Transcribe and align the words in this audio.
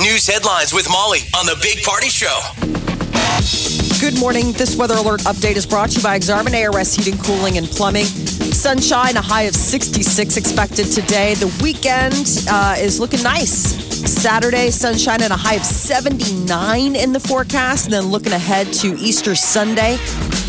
News 0.00 0.26
headlines 0.26 0.72
with 0.72 0.88
Molly 0.90 1.18
on 1.36 1.44
the 1.44 1.58
Big 1.60 1.84
Party 1.84 2.08
Show. 2.08 2.40
Good 4.00 4.18
morning. 4.18 4.52
This 4.52 4.74
weather 4.74 4.94
alert 4.94 5.20
update 5.22 5.56
is 5.56 5.66
brought 5.66 5.90
to 5.90 5.98
you 5.98 6.02
by 6.02 6.18
Exarban 6.18 6.54
ARS 6.54 6.94
Heating, 6.94 7.18
Cooling, 7.18 7.58
and 7.58 7.66
Plumbing. 7.66 8.06
Sunshine, 8.06 9.18
a 9.18 9.20
high 9.20 9.42
of 9.42 9.54
66 9.54 10.38
expected 10.38 10.86
today. 10.86 11.34
The 11.34 11.54
weekend 11.62 12.46
uh, 12.48 12.76
is 12.78 12.98
looking 12.98 13.22
nice. 13.22 13.52
Saturday, 14.10 14.70
sunshine 14.70 15.22
and 15.22 15.34
a 15.34 15.36
high 15.36 15.56
of 15.56 15.64
79 15.64 16.96
in 16.96 17.12
the 17.12 17.20
forecast. 17.20 17.84
And 17.84 17.92
then 17.92 18.06
looking 18.06 18.32
ahead 18.32 18.72
to 18.74 18.94
Easter 18.94 19.34
Sunday, 19.34 19.98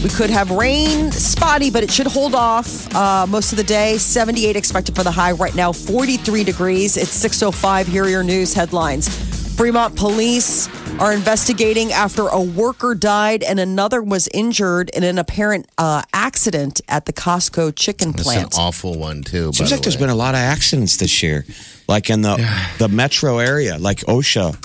we 0.02 0.10
could 0.10 0.30
have 0.30 0.50
rain, 0.52 1.12
spotty, 1.12 1.70
but 1.70 1.84
it 1.84 1.92
should 1.92 2.08
hold 2.08 2.36
off 2.36 2.96
uh, 2.96 3.28
most 3.28 3.52
of 3.52 3.58
the 3.58 3.66
day. 3.66 3.98
78 3.98 4.56
expected 4.56 4.96
for 4.96 5.04
the 5.04 5.12
high. 5.12 5.34
Right 5.34 5.56
now, 5.56 5.74
43 5.74 6.46
degrees. 6.46 6.96
It's 6.96 7.22
6.05. 7.22 7.88
Here 7.88 8.06
are 8.06 8.10
your 8.10 8.24
news 8.24 8.54
headlines. 8.54 9.31
Fremont 9.56 9.96
police 9.96 10.68
are 11.00 11.14
investigating 11.14 11.92
after 11.92 12.28
a 12.28 12.42
worker 12.42 12.96
died 12.96 13.44
and 13.44 13.60
another 13.60 14.02
was 14.02 14.28
injured 14.34 14.90
in 14.92 15.04
an 15.04 15.18
apparent 15.18 15.68
uh, 15.78 16.02
accident 16.14 16.82
at 16.88 17.06
the 17.06 17.14
Costco 17.14 17.76
chicken 17.76 18.14
plant. 18.14 18.48
It's 18.48 18.58
an 18.58 18.64
awful 18.64 18.98
one 18.98 19.22
too. 19.22 19.52
Seems 19.54 19.60
by 19.60 19.64
like 19.66 19.76
the 19.76 19.82
there's 19.84 19.96
way. 19.96 20.02
been 20.02 20.10
a 20.10 20.16
lot 20.16 20.36
of 20.36 20.40
accidents 20.40 20.98
this 20.98 21.22
year, 21.22 21.46
like 21.88 22.10
in 22.10 22.22
the 22.22 22.38
the 22.78 22.88
metro 22.88 23.40
area, 23.40 23.78
like 23.78 24.00
OSHA 24.00 24.56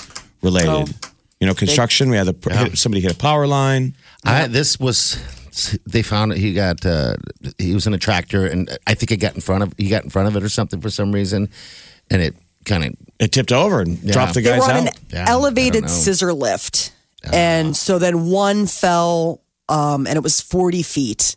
related. 0.41 0.69
Oh. 0.69 0.85
You 1.39 1.45
know, 1.45 1.53
construction. 1.53 2.09
We 2.09 2.17
had 2.17 2.27
a, 2.27 2.35
hit, 2.51 2.79
somebody 2.79 3.01
hit 3.01 3.11
a 3.11 3.15
power 3.15 3.45
line. 3.45 3.95
I, 4.25 4.47
this 4.47 4.79
was 4.79 5.19
they 5.85 6.01
found 6.01 6.33
he 6.33 6.53
got 6.53 6.83
uh, 6.83 7.15
he 7.59 7.75
was 7.75 7.85
in 7.85 7.93
a 7.93 7.99
tractor 7.99 8.47
and 8.47 8.75
I 8.87 8.95
think 8.95 9.11
it 9.11 9.17
got 9.17 9.35
in 9.35 9.41
front 9.41 9.63
of 9.63 9.73
he 9.77 9.87
got 9.87 10.03
in 10.03 10.09
front 10.09 10.27
of 10.27 10.35
it 10.35 10.43
or 10.43 10.49
something 10.49 10.81
for 10.81 10.89
some 10.89 11.11
reason, 11.11 11.49
and 12.09 12.21
it 12.23 12.35
kind 12.65 12.85
of 12.85 12.95
It 13.19 13.31
tipped 13.31 13.51
over 13.51 13.81
and 13.81 13.99
dropped 14.11 14.33
the 14.35 14.41
guys 14.41 14.53
they 14.53 14.59
guys 14.59 14.67
were 14.67 14.73
on 14.73 14.87
out. 14.87 14.93
an 14.95 15.01
Yeah, 15.11 15.25
elevated 15.27 15.89
scissor 15.89 16.33
lift. 16.33 16.93
And 17.31 17.75
so 17.75 17.99
then 17.99 18.27
one 18.29 18.67
fell, 18.67 19.41
um, 19.67 20.07
and 20.07 20.15
it 20.15 20.23
was 20.23 20.39
40 20.39 20.81
feet. 20.83 21.35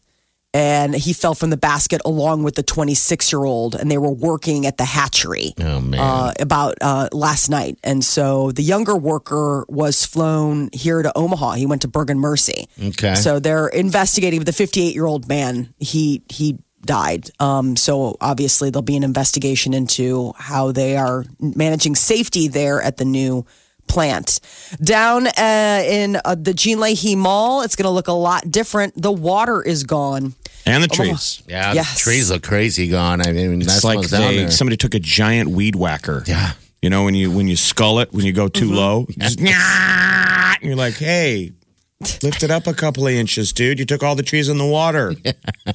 And 0.52 0.94
he 0.96 1.12
fell 1.12 1.34
from 1.36 1.50
the 1.50 1.56
basket 1.56 2.00
along 2.04 2.42
with 2.42 2.56
the 2.56 2.62
26 2.64 3.32
year 3.32 3.44
old, 3.44 3.76
and 3.76 3.88
they 3.88 3.98
were 3.98 4.10
working 4.10 4.66
at 4.66 4.78
the 4.78 4.84
hatchery. 4.84 5.54
oh 5.60 5.80
man 5.80 6.00
uh, 6.00 6.32
about 6.40 6.74
uh, 6.80 7.08
last 7.12 7.50
night. 7.50 7.78
And 7.84 8.04
so 8.04 8.50
the 8.50 8.62
younger 8.62 8.96
worker 8.96 9.64
was 9.68 10.04
flown 10.04 10.68
here 10.72 11.02
to 11.02 11.16
Omaha. 11.16 11.52
He 11.52 11.66
went 11.66 11.82
to 11.82 11.88
Bergan 11.88 12.18
Mercy. 12.18 12.66
Okay. 12.82 13.14
So 13.14 13.38
they're 13.38 13.68
investigating 13.68 14.40
the 14.42 14.52
58 14.52 14.92
year 14.92 15.06
old 15.06 15.28
man. 15.28 15.72
He 15.78 16.22
he 16.28 16.58
died. 16.84 17.30
Um, 17.40 17.76
so 17.76 18.16
obviously 18.20 18.70
there'll 18.70 18.82
be 18.82 18.96
an 18.96 19.04
investigation 19.04 19.74
into 19.74 20.32
how 20.36 20.72
they 20.72 20.96
are 20.96 21.24
managing 21.40 21.94
safety 21.94 22.48
there 22.48 22.80
at 22.80 22.96
the 22.96 23.04
new 23.04 23.46
plant. 23.86 24.40
Down 24.82 25.26
uh, 25.26 25.82
in 25.84 26.18
uh, 26.24 26.36
the 26.36 26.54
Gene 26.54 26.80
Leahy 26.80 27.16
Mall, 27.16 27.62
it's 27.62 27.76
going 27.76 27.84
to 27.84 27.90
look 27.90 28.08
a 28.08 28.12
lot 28.12 28.50
different. 28.50 29.00
The 29.00 29.12
water 29.12 29.62
is 29.62 29.84
gone. 29.84 30.34
and 30.64 30.84
the 30.84 30.88
trees. 30.88 31.42
yeah 31.48 31.72
yes. 31.72 31.94
the 31.94 32.00
trees 32.00 32.30
look 32.30 32.42
crazy 32.42 32.88
gone. 32.88 33.26
I 33.26 33.32
mean 33.32 33.62
It's 33.62 33.82
that's 33.82 33.84
like 33.84 34.08
they, 34.08 34.48
somebody 34.50 34.76
took 34.76 34.94
a 34.94 35.00
giant 35.00 35.50
weed 35.50 35.74
whacker. 35.74 36.22
Yeah. 36.26 36.52
You 36.82 36.88
know 36.88 37.04
when 37.04 37.14
you 37.14 37.30
when 37.30 37.46
you 37.46 37.56
skull 37.56 37.98
it 37.98 38.12
when 38.12 38.24
you 38.24 38.32
go 38.32 38.48
too 38.48 38.72
low, 38.72 39.06
you 39.08 39.14
just, 39.16 39.38
and 39.40 40.62
you're 40.62 40.76
like, 40.76 40.94
hey, 40.94 41.52
lift 42.22 42.42
it 42.42 42.50
up 42.50 42.66
a 42.66 42.74
couple 42.74 43.06
of 43.06 43.12
inches, 43.12 43.52
dude. 43.52 43.78
You 43.78 43.84
took 43.84 44.02
all 44.02 44.14
the 44.14 44.22
trees 44.22 44.48
in 44.48 44.58
the 44.58 44.66
water. 44.66 45.14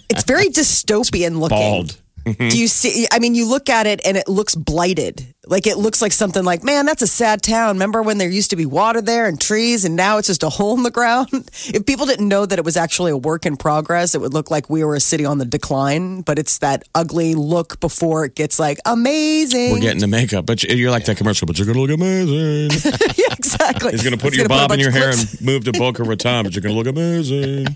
It's 0.09 0.23
very 0.23 0.47
dystopian 0.47 1.39
looking. 1.39 1.57
Bald. 1.57 1.97
Mm-hmm. 2.25 2.47
Do 2.49 2.59
you 2.59 2.67
see? 2.67 3.07
I 3.11 3.19
mean, 3.19 3.35
you 3.35 3.47
look 3.47 3.69
at 3.69 3.85
it 3.85 4.01
and 4.05 4.17
it 4.17 4.27
looks 4.27 4.55
blighted. 4.55 5.25
Like 5.47 5.67
it 5.67 5.77
looks 5.77 6.01
like 6.01 6.11
something 6.11 6.43
like, 6.43 6.63
man, 6.63 6.87
that's 6.87 7.03
a 7.03 7.07
sad 7.07 7.43
town. 7.43 7.75
Remember 7.75 8.01
when 8.01 8.17
there 8.17 8.29
used 8.29 8.49
to 8.49 8.55
be 8.55 8.65
water 8.65 8.99
there 8.99 9.27
and 9.27 9.39
trees, 9.39 9.85
and 9.85 9.95
now 9.95 10.17
it's 10.17 10.27
just 10.27 10.41
a 10.41 10.49
hole 10.49 10.75
in 10.75 10.83
the 10.83 10.91
ground? 10.91 11.29
If 11.75 11.85
people 11.85 12.05
didn't 12.05 12.27
know 12.27 12.45
that 12.45 12.57
it 12.59 12.65
was 12.65 12.77
actually 12.77 13.11
a 13.11 13.17
work 13.17 13.45
in 13.45 13.57
progress, 13.57 14.13
it 14.15 14.21
would 14.21 14.33
look 14.33 14.49
like 14.51 14.69
we 14.69 14.83
were 14.83 14.95
a 14.95 14.99
city 14.99 15.25
on 15.25 15.37
the 15.39 15.45
decline. 15.45 16.21
But 16.21 16.39
it's 16.39 16.59
that 16.59 16.83
ugly 16.93 17.35
look 17.35 17.79
before 17.79 18.25
it 18.25 18.35
gets 18.35 18.59
like 18.59 18.77
amazing. 18.85 19.71
We're 19.71 19.79
getting 19.79 19.99
the 19.99 20.07
makeup, 20.07 20.45
but 20.45 20.63
you're 20.63 20.91
like 20.91 21.05
that 21.05 21.17
commercial. 21.17 21.45
But 21.47 21.57
you're 21.57 21.67
gonna 21.67 21.79
look 21.79 21.91
amazing. 21.91 22.91
yeah, 23.15 23.33
exactly. 23.33 23.91
He's 23.91 24.03
gonna 24.03 24.17
put 24.17 24.29
It's 24.29 24.37
your 24.37 24.47
bob 24.47 24.69
put 24.69 24.79
in 24.79 24.79
your 24.79 24.91
hair 24.91 25.11
and 25.11 25.41
move 25.41 25.65
to 25.65 25.71
Boca 25.71 26.03
Raton, 26.03 26.43
but 26.43 26.53
you're 26.53 26.61
gonna 26.61 26.75
look 26.75 26.87
amazing. 26.95 27.67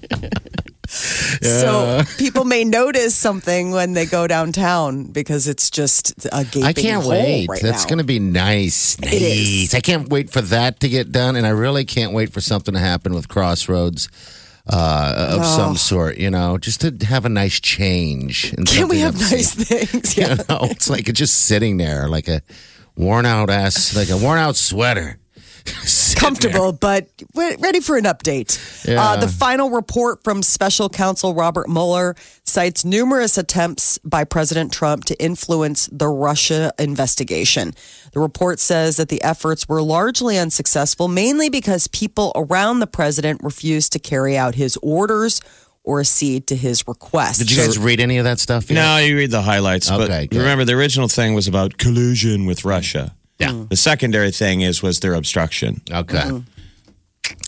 So 0.89 2.01
people 2.17 2.45
may 2.45 2.63
notice 2.63 3.16
something 3.16 3.72
when 3.72 3.94
they 3.94 4.05
go 4.05 4.27
downtown 4.27 5.05
because 5.05 5.47
it's 5.47 5.69
just 5.69 6.25
a 6.31 6.44
gaping 6.44 6.63
I 6.63 6.73
can't 6.73 7.03
hole 7.03 7.11
wait. 7.11 7.47
Right 7.47 7.61
That's 7.61 7.85
going 7.85 8.00
to 8.00 8.03
be 8.03 8.19
nice. 8.19 8.99
Nice. 8.99 9.73
I 9.73 9.81
can't 9.81 10.09
wait 10.09 10.31
for 10.31 10.41
that 10.41 10.79
to 10.79 10.89
get 10.89 11.11
done, 11.11 11.35
and 11.35 11.45
I 11.45 11.51
really 11.51 11.85
can't 11.85 12.13
wait 12.13 12.33
for 12.33 12.41
something 12.41 12.73
to 12.73 12.79
happen 12.79 13.13
with 13.13 13.28
Crossroads 13.28 14.09
uh, 14.67 15.35
of 15.38 15.45
some 15.45 15.75
sort. 15.78 16.17
You 16.17 16.31
know, 16.31 16.57
just 16.57 16.81
to 16.81 17.05
have 17.05 17.25
a 17.25 17.29
nice 17.29 17.59
change. 17.59 18.55
Can 18.66 18.88
we 18.88 18.99
have 18.99 19.19
nice 19.19 19.51
seen. 19.51 19.66
things? 19.66 20.17
You 20.17 20.28
know, 20.28 20.67
it's 20.72 20.89
like 20.89 21.07
it's 21.07 21.19
just 21.19 21.41
sitting 21.41 21.78
there, 21.78 22.09
like 22.09 22.28
a 22.28 22.41
worn 22.95 23.25
out 23.25 23.49
ass, 23.49 23.95
like 23.95 24.09
a 24.09 24.17
worn 24.17 24.39
out 24.39 24.55
sweater. 24.55 25.19
Sitting 25.69 26.19
comfortable, 26.19 26.72
but 26.74 27.07
ready 27.35 27.80
for 27.80 27.97
an 27.97 28.06
update. 28.06 28.57
Yeah. 28.88 29.02
Uh, 29.02 29.18
the 29.18 29.28
final 29.28 29.69
report 29.69 30.24
from 30.24 30.44
special 30.44 30.90
counsel 30.90 31.34
Robert 31.34 31.69
Mueller 31.69 32.16
cites 32.44 32.84
numerous 32.84 33.38
attempts 33.38 33.97
by 34.00 34.24
President 34.24 34.74
Trump 34.74 35.06
to 35.06 35.24
influence 35.24 35.88
the 35.91 36.08
Russia 36.08 36.74
investigation. 36.79 37.74
The 38.13 38.19
report 38.19 38.59
says 38.59 38.97
that 38.97 39.09
the 39.09 39.22
efforts 39.24 39.68
were 39.68 39.81
largely 39.81 40.38
unsuccessful, 40.38 41.08
mainly 41.08 41.50
because 41.50 41.88
people 41.88 42.31
around 42.35 42.79
the 42.79 42.88
president 42.88 43.41
refused 43.44 43.94
to 43.94 44.00
carry 44.00 44.38
out 44.38 44.56
his 44.56 44.78
orders 44.81 45.41
or 45.84 46.00
accede 46.00 46.47
to 46.47 46.56
his 46.56 46.88
requests. 46.88 47.40
Did 47.40 47.52
you 47.52 47.58
guys 47.58 47.78
read 47.78 48.00
any 48.00 48.18
of 48.18 48.25
that 48.25 48.40
stuff? 48.40 48.69
yet? 48.69 48.75
No, 48.75 48.97
you 48.97 49.16
read 49.16 49.31
the 49.31 49.41
highlights. 49.41 49.90
Okay, 49.90 50.06
but 50.08 50.29
good. 50.29 50.40
remember, 50.40 50.66
the 50.66 50.74
original 50.74 51.08
thing 51.08 51.34
was 51.34 51.47
about 51.47 51.78
collusion 51.78 52.46
with 52.46 52.66
Russia. 52.66 53.16
Yeah. 53.39 53.51
Hmm. 53.51 53.66
The 53.69 53.75
secondary 53.77 54.31
thing 54.31 54.61
is 54.61 54.81
was 54.83 55.00
their 55.00 55.13
obstruction. 55.13 55.81
Okay. 55.91 56.17
Mm-hmm. 56.17 56.39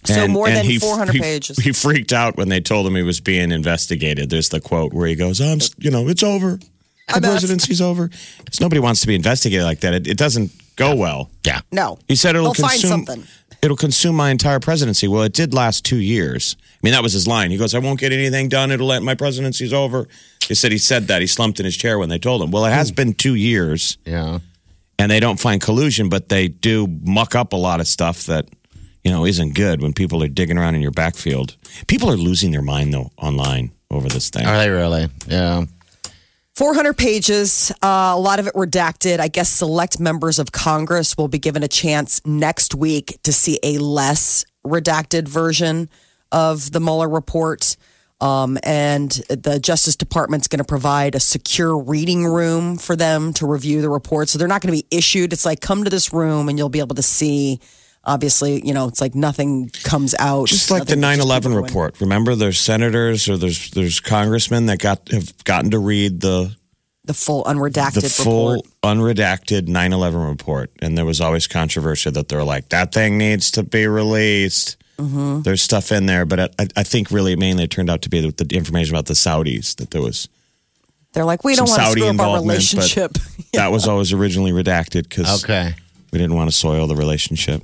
So 0.05 0.27
more 0.27 0.49
than 0.49 0.65
he- 0.65 0.79
400 0.79 1.13
he- 1.13 1.19
pages. 1.19 1.57
He 1.57 1.71
freaked 1.71 2.11
out 2.13 2.37
when 2.37 2.49
they 2.49 2.59
told 2.59 2.85
him 2.87 2.95
he 2.95 3.03
was 3.03 3.19
being 3.19 3.51
investigated. 3.51 4.29
There's 4.29 4.49
the 4.49 4.59
quote 4.59 4.93
where 4.93 5.07
he 5.07 5.15
goes, 5.15 5.39
"I'm, 5.41 5.59
you 5.77 5.91
know, 5.91 6.07
it's 6.07 6.23
over. 6.23 6.57
The 6.57 7.15
I'm 7.15 7.23
out." 7.25 7.31
presidency's 7.31 7.81
over." 7.81 8.07
'Cause 8.09 8.59
nobody 8.59 8.79
wants 8.79 9.01
to 9.01 9.07
be 9.07 9.15
investigated 9.15 9.63
like 9.65 9.81
that. 9.81 9.93
It, 9.93 10.07
it 10.07 10.17
doesn't 10.17 10.51
go 10.75 10.95
well. 10.95 11.29
Yeah. 11.45 11.61
no. 11.71 11.99
He 12.07 12.15
said 12.15 12.35
it'll 12.35 12.53
They'll 12.53 12.67
find 12.67 12.81
consume. 12.81 12.89
something. 13.05 13.23
It'll 13.61 13.77
consume 13.77 14.15
my 14.15 14.31
entire 14.31 14.59
presidency. 14.59 15.07
Well, 15.07 15.21
it 15.21 15.33
did 15.33 15.53
last 15.53 15.85
two 15.85 15.97
years. 15.97 16.55
I 16.59 16.77
mean, 16.81 16.93
that 16.93 17.03
was 17.03 17.13
his 17.13 17.27
line. 17.27 17.51
He 17.51 17.57
goes, 17.57 17.75
"I 17.75 17.79
won't 17.79 17.99
get 17.99 18.11
anything 18.11 18.49
done. 18.49 18.71
It'll 18.71 18.87
let 18.87 19.03
my 19.03 19.13
presidency's 19.13 19.71
over." 19.73 20.07
He 20.47 20.55
said 20.55 20.71
he 20.71 20.79
said 20.79 21.07
that. 21.09 21.21
He 21.21 21.27
slumped 21.27 21.59
in 21.59 21.65
his 21.65 21.77
chair 21.77 21.99
when 21.99 22.09
they 22.09 22.17
told 22.17 22.41
him. 22.41 22.49
Well, 22.51 22.65
it 22.65 22.71
has 22.71 22.91
been 22.91 23.13
two 23.13 23.35
years, 23.35 23.97
Yeah. 24.05 24.39
And 25.01 25.11
they 25.11 25.19
don't 25.19 25.39
find 25.39 25.59
collusion, 25.59 26.09
but 26.09 26.29
they 26.29 26.47
do 26.47 26.85
muck 27.03 27.33
up 27.33 27.53
a 27.53 27.57
lot 27.57 27.79
of 27.79 27.87
stuff 27.87 28.25
that 28.25 28.47
you 29.03 29.11
know 29.11 29.25
isn't 29.25 29.55
good 29.55 29.81
when 29.81 29.93
people 29.93 30.23
are 30.23 30.27
digging 30.27 30.59
around 30.59 30.75
in 30.75 30.81
your 30.81 30.91
backfield. 30.91 31.57
People 31.87 32.11
are 32.11 32.15
losing 32.15 32.51
their 32.51 32.61
mind 32.61 32.93
though 32.93 33.09
online 33.17 33.71
over 33.89 34.07
this 34.07 34.29
thing. 34.29 34.45
Are 34.45 34.57
they 34.57 34.69
really? 34.69 35.07
Yeah. 35.27 35.65
400 36.55 36.95
pages, 36.97 37.71
uh, 37.81 38.13
a 38.13 38.19
lot 38.19 38.39
of 38.39 38.45
it 38.45 38.53
redacted. 38.53 39.19
I 39.19 39.29
guess 39.29 39.49
select 39.49 39.99
members 39.99 40.37
of 40.37 40.51
Congress 40.51 41.17
will 41.17 41.29
be 41.29 41.39
given 41.39 41.63
a 41.63 41.67
chance 41.67 42.21
next 42.25 42.75
week 42.75 43.17
to 43.23 43.33
see 43.33 43.57
a 43.63 43.79
less 43.79 44.45
redacted 44.63 45.27
version 45.27 45.89
of 46.31 46.71
the 46.71 46.79
Mueller 46.79 47.09
report. 47.09 47.75
Um, 48.21 48.57
and 48.63 49.09
the 49.29 49.59
Justice 49.59 49.95
Department's 49.95 50.47
going 50.47 50.59
to 50.59 50.63
provide 50.63 51.15
a 51.15 51.19
secure 51.19 51.75
reading 51.77 52.23
room 52.25 52.77
for 52.77 52.95
them 52.95 53.33
to 53.33 53.47
review 53.47 53.81
the 53.81 53.89
report. 53.89 54.29
So 54.29 54.37
they're 54.37 54.47
not 54.47 54.61
going 54.61 54.75
to 54.75 54.79
be 54.83 54.95
issued. 54.95 55.33
It's 55.33 55.43
like, 55.45 55.59
come 55.59 55.83
to 55.83 55.89
this 55.89 56.13
room 56.13 56.47
and 56.47 56.57
you'll 56.57 56.69
be 56.69 56.79
able 56.79 56.95
to 56.95 57.01
see. 57.01 57.59
Obviously, 58.03 58.65
you 58.65 58.73
know, 58.73 58.87
it's 58.87 58.99
like 59.01 59.13
nothing 59.13 59.69
comes 59.83 60.15
out. 60.17 60.47
Just 60.47 60.71
like 60.71 60.85
the 60.85 60.95
9/11 60.95 61.19
people 61.19 61.51
go 61.51 61.57
in. 61.57 61.63
report. 61.65 62.01
Remember, 62.01 62.33
there's 62.35 62.59
senators 62.59 63.29
or 63.29 63.37
there's 63.37 63.69
there's 63.71 63.99
congressmen 63.99 64.65
that 64.67 64.79
got 64.79 65.07
have 65.09 65.43
gotten 65.43 65.69
to 65.71 65.77
read 65.79 66.21
the 66.21 66.55
The 67.05 67.13
full 67.13 67.43
unredacted 67.43 68.01
the 68.01 68.09
full 68.09 68.53
report. 68.53 68.67
unredacted 68.83 69.67
9-11 69.67 70.29
report 70.29 70.71
and 70.81 70.97
there 70.97 71.05
was 71.05 71.21
always 71.21 71.45
controversy 71.47 72.09
that 72.09 72.27
they're 72.29 72.43
like 72.43 72.69
that 72.69 72.91
thing 72.91 73.19
needs 73.19 73.51
to 73.51 73.61
be 73.63 73.85
released 73.85 74.77
Mm-hmm. 74.97 75.41
there's 75.41 75.61
stuff 75.61 75.91
in 75.91 76.05
there 76.05 76.25
but 76.25 76.39
I, 76.59 76.67
I 76.75 76.83
think 76.83 77.09
really 77.11 77.35
mainly 77.35 77.63
it 77.63 77.71
turned 77.71 77.89
out 77.89 78.01
to 78.03 78.09
be 78.09 78.21
the, 78.21 78.43
the 78.43 78.55
information 78.55 78.93
about 78.93 79.07
the 79.07 79.13
saudis 79.15 79.75
that 79.77 79.89
there 79.91 80.01
was 80.01 80.27
They're 81.13 81.25
like, 81.25 81.43
we 81.43 81.55
don't 81.55 81.67
want 81.67 81.79
to 81.81 81.85
saudi 81.87 82.01
screw 82.01 82.03
up 82.03 82.19
our 82.19 82.37
involvement 82.37 82.47
relationship. 82.73 83.11
but 83.13 83.45
that 83.53 83.71
was 83.71 83.87
always 83.87 84.13
originally 84.13 84.51
redacted 84.51 85.09
because 85.09 85.43
Okay. 85.43 85.73
we 86.11 86.19
didn't 86.19 86.35
want 86.35 86.49
to 86.51 86.55
soil 86.55 86.85
the 86.87 86.95
relationship 86.95 87.63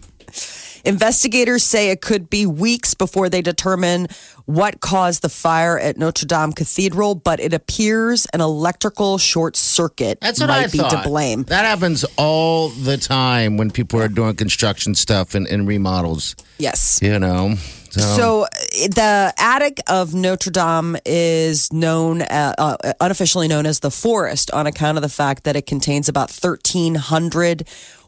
Investigators 0.88 1.64
say 1.64 1.92
it 1.92 2.02
could 2.02 2.30
be 2.30 2.46
weeks 2.46 2.94
before 2.94 3.30
they 3.30 3.42
determine 3.42 4.08
what 4.46 4.80
caused 4.80 5.22
the 5.22 5.30
fire 5.30 5.78
at 5.78 5.98
Notre 5.98 6.26
Dame 6.26 6.54
Cathedral, 6.54 7.16
but 7.16 7.40
it 7.40 7.54
appears 7.54 8.26
an 8.34 8.40
electrical 8.42 9.18
short 9.18 9.58
circuit 9.58 10.20
That's 10.22 10.40
what 10.40 10.48
might 10.48 10.64
I 10.66 10.68
be 10.68 10.78
thought. 10.78 11.04
to 11.04 11.10
blame. 11.10 11.44
That 11.44 11.66
happens 11.66 12.06
all 12.18 12.70
the 12.70 12.98
time 12.98 13.58
when 13.58 13.70
people 13.72 14.02
are 14.02 14.08
doing 14.08 14.36
construction 14.36 14.96
stuff 14.96 15.36
and, 15.36 15.46
and 15.48 15.68
remodels. 15.68 16.36
Yes. 16.58 17.00
You 17.02 17.20
know. 17.20 17.56
So, 17.90 18.02
So 18.02 18.48
the 18.90 19.34
attic 19.38 19.80
of 19.88 20.14
Notre 20.14 20.52
Dame 20.52 20.98
is 21.06 21.72
known, 21.72 22.22
uh, 22.22 22.54
uh, 22.58 22.94
unofficially 23.00 23.48
known 23.48 23.66
as 23.66 23.80
the 23.80 23.90
forest, 23.90 24.52
on 24.52 24.68
account 24.68 24.98
of 24.98 25.02
the 25.02 25.10
fact 25.10 25.46
that 25.46 25.56
it 25.56 25.66
contains 25.66 26.10
about 26.10 26.30
thirteen 26.30 26.96
hundred 26.96 27.68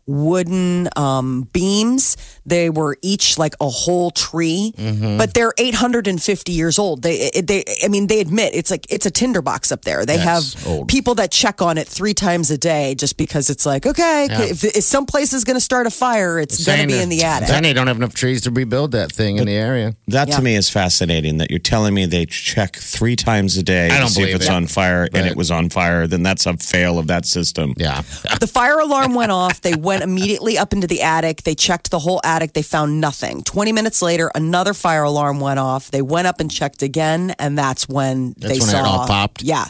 wooden 0.09 0.89
um, 0.95 1.47
beams. 1.53 2.17
They 2.45 2.69
were 2.69 2.97
each 3.03 3.37
like 3.37 3.53
a 3.61 3.69
whole 3.69 4.09
tree, 4.11 4.73
but 5.17 5.33
they're 5.35 5.53
eight 5.59 5.75
hundred 5.75 6.07
and 6.07 6.21
fifty 6.21 6.51
years 6.51 6.79
old. 6.79 7.03
They, 7.03 7.29
they, 7.43 7.63
I 7.83 7.87
mean, 7.89 8.07
they 8.07 8.19
admit 8.19 8.55
it's 8.55 8.71
like 8.71 8.87
it's 8.89 9.05
a 9.05 9.11
tinderbox 9.11 9.71
up 9.71 9.83
there. 9.83 10.05
They 10.05 10.17
That's 10.17 10.53
have 10.55 10.67
old. 10.67 10.87
people 10.87 11.15
that 11.15 11.31
check 11.31 11.61
on 11.61 11.77
it 11.77 11.87
three 11.87 12.13
times 12.15 12.49
a 12.49 12.57
day 12.57 12.95
just 12.95 13.17
because 13.17 13.49
it's 13.51 13.65
like 13.65 13.85
okay, 13.85 14.27
Yeah. 14.29 14.41
if, 14.43 14.63
if 14.63 14.83
some 14.83 15.05
place 15.05 15.31
is 15.33 15.43
going 15.43 15.57
to 15.57 15.61
start 15.61 15.85
a 15.85 15.91
fire, 15.91 16.39
it's 16.39 16.65
going 16.65 16.81
to 16.81 16.87
be 16.87 16.99
in 16.99 17.09
the 17.09 17.23
attic. 17.23 17.47
Then 17.49 17.63
they 17.63 17.73
don't 17.73 17.87
have 17.87 17.97
enough 17.97 18.15
trees 18.15 18.41
to 18.41 18.51
rebuild 18.51 18.91
that 18.93 19.11
thing 19.11 19.37
in 19.37 19.45
the 19.45 19.53
area. 19.53 19.95
that 20.07 20.27
Yeah. 20.29 20.37
to 20.37 20.41
me 20.41 20.55
is 20.55 20.69
fascinating 20.69 21.37
that 21.37 21.51
you're 21.51 21.59
telling 21.59 21.93
me 21.93 22.05
they 22.07 22.25
check 22.25 22.75
three 22.75 23.15
times 23.15 23.57
a 23.57 23.63
day 23.63 23.89
I 23.89 23.99
don't 23.99 24.09
see 24.09 24.21
if 24.21 24.27
believe 24.27 24.35
it's 24.37 24.45
it. 24.47 24.51
on 24.51 24.65
fire 24.67 25.07
and 25.13 25.27
it 25.27 25.35
was 25.37 25.51
on 25.51 25.69
fire 25.69 26.07
then 26.07 26.23
that's 26.23 26.45
a 26.47 26.57
fail 26.57 26.97
of 26.97 27.07
that 27.07 27.25
system 27.27 27.73
Yeah. 27.77 28.01
The 28.39 28.47
fire 28.47 28.79
alarm 28.79 29.13
went 29.13 29.31
off. 29.31 29.61
They 29.61 29.75
went 29.75 29.98
immediately 30.01 30.57
up 30.57 30.73
into 30.73 30.87
the 30.87 31.01
attic. 31.01 31.43
They 31.43 31.55
checked 31.55 31.91
the 31.91 31.99
whole 31.99 32.21
attic. 32.23 32.53
They 32.53 32.61
found 32.61 32.99
nothing. 33.01 33.43
20 33.43 33.71
minutes 33.71 34.01
later, 34.01 34.31
another 34.35 34.73
fire 34.73 35.03
alarm 35.03 35.39
went 35.39 35.59
off. 35.59 35.91
They 35.91 36.01
went 36.01 36.27
up 36.27 36.39
and 36.39 36.51
checked 36.51 36.81
again, 36.81 37.35
and 37.39 37.57
that's 37.57 37.87
when 37.87 38.33
That's 38.37 38.53
they 38.53 38.59
when 38.59 38.69
it 38.69 38.71
saw 38.71 38.83
all 38.83 39.07
popped? 39.07 39.41
Yeah. 39.41 39.65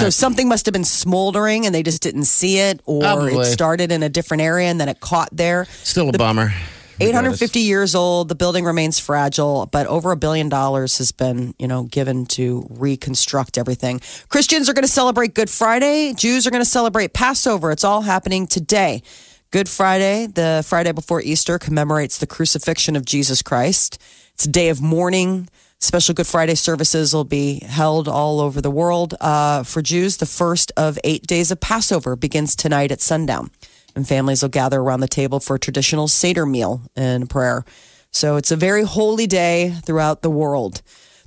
So 0.00 0.10
something 0.10 0.48
must 0.48 0.66
have 0.66 0.72
been 0.72 0.84
smoldering 0.84 1.66
and 1.66 1.74
they 1.74 1.82
just 1.82 2.02
didn't 2.02 2.24
see 2.24 2.58
it, 2.58 2.80
or 2.84 3.00
Probably. 3.02 3.34
it 3.34 3.44
started 3.46 3.92
in 3.92 4.02
a 4.02 4.08
different 4.08 4.42
area 4.42 4.68
and 4.68 4.80
then 4.80 4.88
it 4.88 5.00
caught 5.00 5.28
there. 5.32 5.66
Still 5.82 6.08
a 6.08 6.12
bummer. 6.12 6.52
850 7.00 7.60
years 7.60 7.94
old. 7.94 8.28
The 8.28 8.34
building 8.34 8.64
remains 8.64 8.98
fragile, 8.98 9.66
but 9.66 9.86
over 9.86 10.10
a 10.10 10.16
billion 10.16 10.48
dollars 10.48 10.98
has 10.98 11.12
been, 11.12 11.54
you 11.58 11.68
know, 11.68 11.84
given 11.84 12.26
to 12.26 12.66
reconstruct 12.70 13.56
everything. 13.56 14.00
Christians 14.28 14.68
are 14.68 14.72
going 14.72 14.84
to 14.84 14.90
celebrate 14.90 15.34
Good 15.34 15.48
Friday. 15.50 16.12
Jews 16.14 16.46
are 16.46 16.50
going 16.50 16.60
to 16.62 16.68
celebrate 16.68 17.12
Passover. 17.12 17.70
It's 17.70 17.84
all 17.84 18.02
happening 18.02 18.46
today. 18.48 19.02
Good 19.50 19.66
Friday, 19.66 20.26
the 20.26 20.62
Friday 20.66 20.92
before 20.92 21.22
Easter, 21.22 21.58
commemorates 21.58 22.18
the 22.18 22.26
crucifixion 22.26 22.96
of 22.96 23.06
Jesus 23.06 23.40
Christ. 23.40 23.98
It's 24.34 24.44
a 24.44 24.50
day 24.50 24.68
of 24.68 24.82
mourning. 24.82 25.48
Special 25.78 26.14
Good 26.14 26.26
Friday 26.26 26.54
services 26.54 27.14
will 27.14 27.24
be 27.24 27.60
held 27.60 28.08
all 28.08 28.40
over 28.40 28.60
the 28.60 28.70
world. 28.70 29.14
Uh, 29.22 29.62
for 29.62 29.80
Jews, 29.80 30.18
the 30.18 30.26
first 30.26 30.70
of 30.76 30.98
eight 31.02 31.26
days 31.26 31.50
of 31.50 31.60
Passover 31.60 32.14
begins 32.14 32.54
tonight 32.54 32.92
at 32.92 33.00
sundown 33.00 33.50
and 33.96 34.06
families 34.06 34.42
will 34.42 34.50
gather 34.50 34.80
around 34.80 35.00
the 35.00 35.08
table 35.08 35.40
for 35.40 35.56
a 35.56 35.58
traditional 35.58 36.08
Seder 36.08 36.44
meal 36.44 36.82
and 36.94 37.30
prayer. 37.30 37.64
So 38.10 38.36
it's 38.36 38.50
a 38.50 38.56
very 38.56 38.82
holy 38.82 39.26
day 39.26 39.70
throughout 39.86 40.20
the 40.20 40.28
world. 40.28 40.82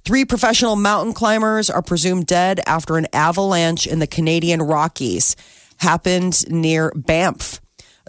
Three 0.06 0.26
professional 0.26 0.76
mountain 0.76 1.14
climbers 1.14 1.72
are 1.72 1.82
presumed 1.82 2.28
dead 2.28 2.60
after 2.68 2.98
an 2.98 3.08
avalanche 3.14 3.88
in 3.88 3.98
the 3.98 4.06
Canadian 4.06 4.62
Rockies 4.62 5.36
happened 5.78 6.48
near 6.52 6.92
Banff. 6.96 7.61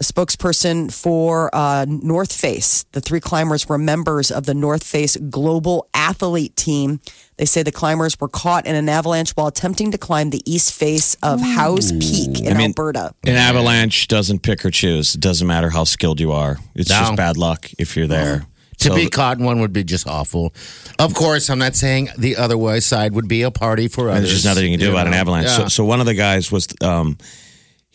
A 0.03 0.05
spokesperson 0.05 0.91
for 0.93 1.49
uh, 1.55 1.85
North 1.87 2.33
Face, 2.33 2.83
the 2.91 2.99
three 2.99 3.21
climbers 3.21 3.69
were 3.69 3.77
members 3.77 4.31
of 4.31 4.45
the 4.45 4.53
North 4.53 4.83
Face 4.85 5.15
Global 5.15 5.87
Athlete 5.93 6.53
Team. 6.57 6.99
They 7.37 7.45
say 7.45 7.63
the 7.63 7.71
climbers 7.71 8.19
were 8.19 8.27
caught 8.27 8.65
in 8.67 8.75
an 8.75 8.89
avalanche 8.89 9.31
while 9.31 9.47
attempting 9.47 9.91
to 9.91 9.97
climb 9.97 10.31
the 10.31 10.41
east 10.45 10.73
face 10.73 11.15
of 11.23 11.39
Howse 11.39 11.93
Peak 11.93 12.41
in 12.41 12.51
I 12.51 12.57
mean, 12.57 12.71
Alberta. 12.71 13.13
An 13.23 13.35
avalanche 13.37 14.09
doesn't 14.09 14.39
pick 14.43 14.65
or 14.65 14.71
choose. 14.71 15.15
It 15.15 15.21
doesn't 15.21 15.47
matter 15.47 15.69
how 15.69 15.85
skilled 15.85 16.19
you 16.19 16.33
are. 16.33 16.57
It's 16.75 16.89
No. 16.89 16.99
just 16.99 17.15
bad 17.15 17.37
luck 17.37 17.69
if 17.77 17.95
you're 17.95 18.07
there. 18.07 18.45
To 18.79 18.89
So- 18.89 18.95
be 18.95 19.07
caught 19.09 19.37
in 19.37 19.45
one 19.45 19.61
would 19.61 19.71
be 19.71 19.85
just 19.85 20.05
awful. 20.05 20.53
Of 20.99 21.13
course, 21.13 21.49
I'm 21.49 21.59
not 21.59 21.77
saying 21.77 22.09
the 22.17 22.35
other 22.35 22.57
way 22.57 22.81
side 22.81 23.13
would 23.13 23.29
be 23.29 23.43
a 23.43 23.51
party 23.51 23.87
for 23.87 24.09
And 24.09 24.17
others. 24.17 24.23
there's 24.31 24.33
just 24.43 24.45
nothing 24.45 24.65
you 24.69 24.77
can 24.77 24.85
do 24.85 24.91
about 24.91 25.07
an 25.07 25.13
avalanche. 25.13 25.47
Yeah. 25.47 25.55
So, 25.59 25.67
so 25.69 25.85
one 25.85 26.01
of 26.01 26.07
the 26.07 26.13
guys 26.13 26.51
was 26.51 26.67
um, 26.81 27.17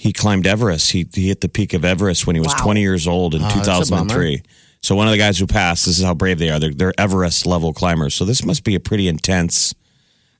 he 0.00 0.12
climbed 0.12 0.46
Everest. 0.46 0.92
He 0.92 1.06
he 1.12 1.26
hit 1.28 1.40
the 1.40 1.48
peak 1.48 1.74
of 1.74 1.84
Everest 1.84 2.24
when 2.26 2.36
he 2.36 2.40
was 2.40 2.54
Wow. 2.58 2.64
20 2.64 2.80
years 2.80 3.06
old 3.08 3.34
in 3.34 3.42
Oh, 3.42 3.50
2003. 3.50 4.42
So 4.80 4.94
one 4.94 5.08
of 5.08 5.12
the 5.12 5.18
guys 5.18 5.38
who 5.40 5.46
passed. 5.48 5.86
This 5.86 5.98
is 5.98 6.04
how 6.04 6.14
brave 6.14 6.38
they 6.38 6.50
are. 6.50 6.60
They're, 6.60 6.72
they're 6.72 6.94
Everest 7.00 7.46
level 7.46 7.72
climbers. 7.72 8.14
So 8.14 8.24
this 8.24 8.44
must 8.44 8.62
be 8.62 8.76
a 8.76 8.80
pretty 8.80 9.08
intense 9.08 9.74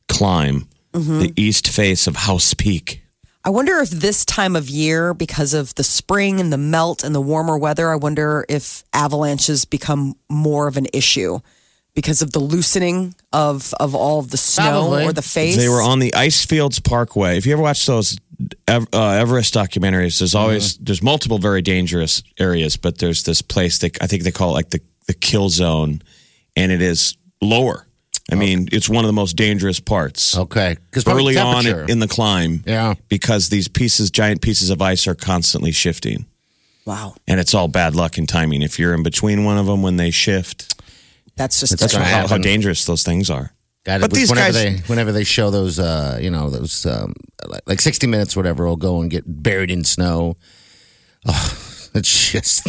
climb. 0.09 0.69
Mm-hmm. 0.93 1.19
The 1.21 1.33
east 1.37 1.69
face 1.69 2.07
of 2.07 2.15
Howse 2.17 2.55
Peak. 2.55 3.03
I 3.45 3.51
wonder 3.51 3.79
if 3.79 3.91
this 3.91 4.25
time 4.25 4.57
of 4.57 4.69
year, 4.69 5.13
because 5.15 5.55
of 5.55 5.75
the 5.75 5.85
spring 5.85 6.41
and 6.41 6.53
the 6.53 6.59
melt 6.59 7.03
and 7.05 7.15
the 7.15 7.21
warmer 7.21 7.57
weather, 7.59 7.91
I 7.91 7.97
wonder 7.97 8.45
if 8.49 8.85
avalanches 8.93 9.65
become 9.65 10.15
more 10.29 10.69
of 10.69 10.77
an 10.77 10.87
issue 10.93 11.39
because 11.95 12.21
of 12.23 12.33
the 12.33 12.39
loosening 12.41 13.15
of 13.33 13.75
of 13.81 13.95
all 13.95 14.19
of 14.21 14.31
the 14.31 14.37
snow 14.37 14.71
Probably. 14.89 15.05
or 15.05 15.13
the 15.13 15.23
face. 15.23 15.57
They 15.57 15.69
were 15.69 15.83
on 15.83 15.99
the 15.99 16.13
Icefields 16.15 16.79
Parkway. 16.83 17.37
If 17.39 17.47
you 17.47 17.53
ever 17.55 17.63
watch 17.63 17.87
those 17.87 18.13
Ev- 18.15 18.19
uh, 18.69 18.85
Everest 18.93 19.55
documentaries, 19.55 20.19
there's 20.19 20.35
always 20.35 20.77
there's 20.79 21.03
multiple 21.03 21.39
very 21.39 21.63
dangerous 21.63 22.23
areas, 22.39 22.77
but 22.77 22.99
there's 22.99 23.23
this 23.25 23.43
place 23.43 23.79
that 23.79 24.01
I 24.03 24.07
think 24.07 24.23
they 24.23 24.31
call 24.31 24.51
it 24.51 24.55
like 24.55 24.71
the 24.71 24.81
the 25.07 25.15
kill 25.15 25.49
zone, 25.49 26.03
and 26.55 26.71
it 26.71 26.83
is 26.83 27.17
lower. 27.41 27.87
I 28.31 28.35
mean, 28.35 28.69
it's 28.73 28.91
one 28.91 29.05
of 29.05 29.09
the 29.09 29.15
most 29.15 29.37
dangerous 29.37 29.81
parts. 29.81 30.37
Okay. 30.37 30.77
Because 30.91 31.07
Early 31.09 31.39
on 31.39 31.67
in, 31.67 31.91
in 31.91 31.99
the 31.99 32.07
climb, 32.09 32.63
Yeah. 32.67 32.93
because 33.09 33.49
these 33.49 33.69
pieces, 33.69 34.11
giant 34.11 34.43
pieces 34.43 34.69
of 34.69 34.83
ice, 34.83 35.07
are 35.07 35.15
constantly 35.15 35.73
shifting, 35.73 36.27
wow. 36.85 37.15
and 37.27 37.41
it's 37.41 37.55
all 37.55 37.69
bad 37.69 37.97
luck 37.97 38.19
and 38.19 38.29
timing. 38.29 38.61
If 38.61 38.79
you're 38.79 38.93
in 38.93 39.03
between 39.03 39.45
one 39.45 39.57
of 39.57 39.65
them 39.65 39.81
when 39.81 39.97
they 39.97 40.11
shift, 40.11 40.79
That's 41.37 41.59
just 41.61 41.79
that's 41.79 41.95
how, 41.95 42.27
how 42.27 42.37
dangerous 42.37 42.85
those 42.85 43.03
things 43.03 43.31
are. 43.31 43.55
God, 43.89 44.03
But 44.03 44.11
these 44.13 44.29
whenever 44.29 44.53
guys- 44.53 44.63
they 44.63 44.77
whenever 44.87 45.13
they 45.13 45.25
show 45.25 45.51
those, 45.51 45.79
uh, 45.79 46.19
you 46.21 46.31
know, 46.31 46.51
those 46.51 46.85
um, 46.85 47.15
like, 47.47 47.63
like 47.67 47.81
sixty 47.81 48.07
minutes, 48.07 48.37
whatever, 48.37 48.67
will 48.67 48.77
go 48.77 49.01
and 49.01 49.11
get 49.11 49.25
buried 49.27 49.71
in 49.71 49.83
snow. 49.83 50.37
Oh, 51.27 51.59
it's 51.95 52.31
just 52.33 52.67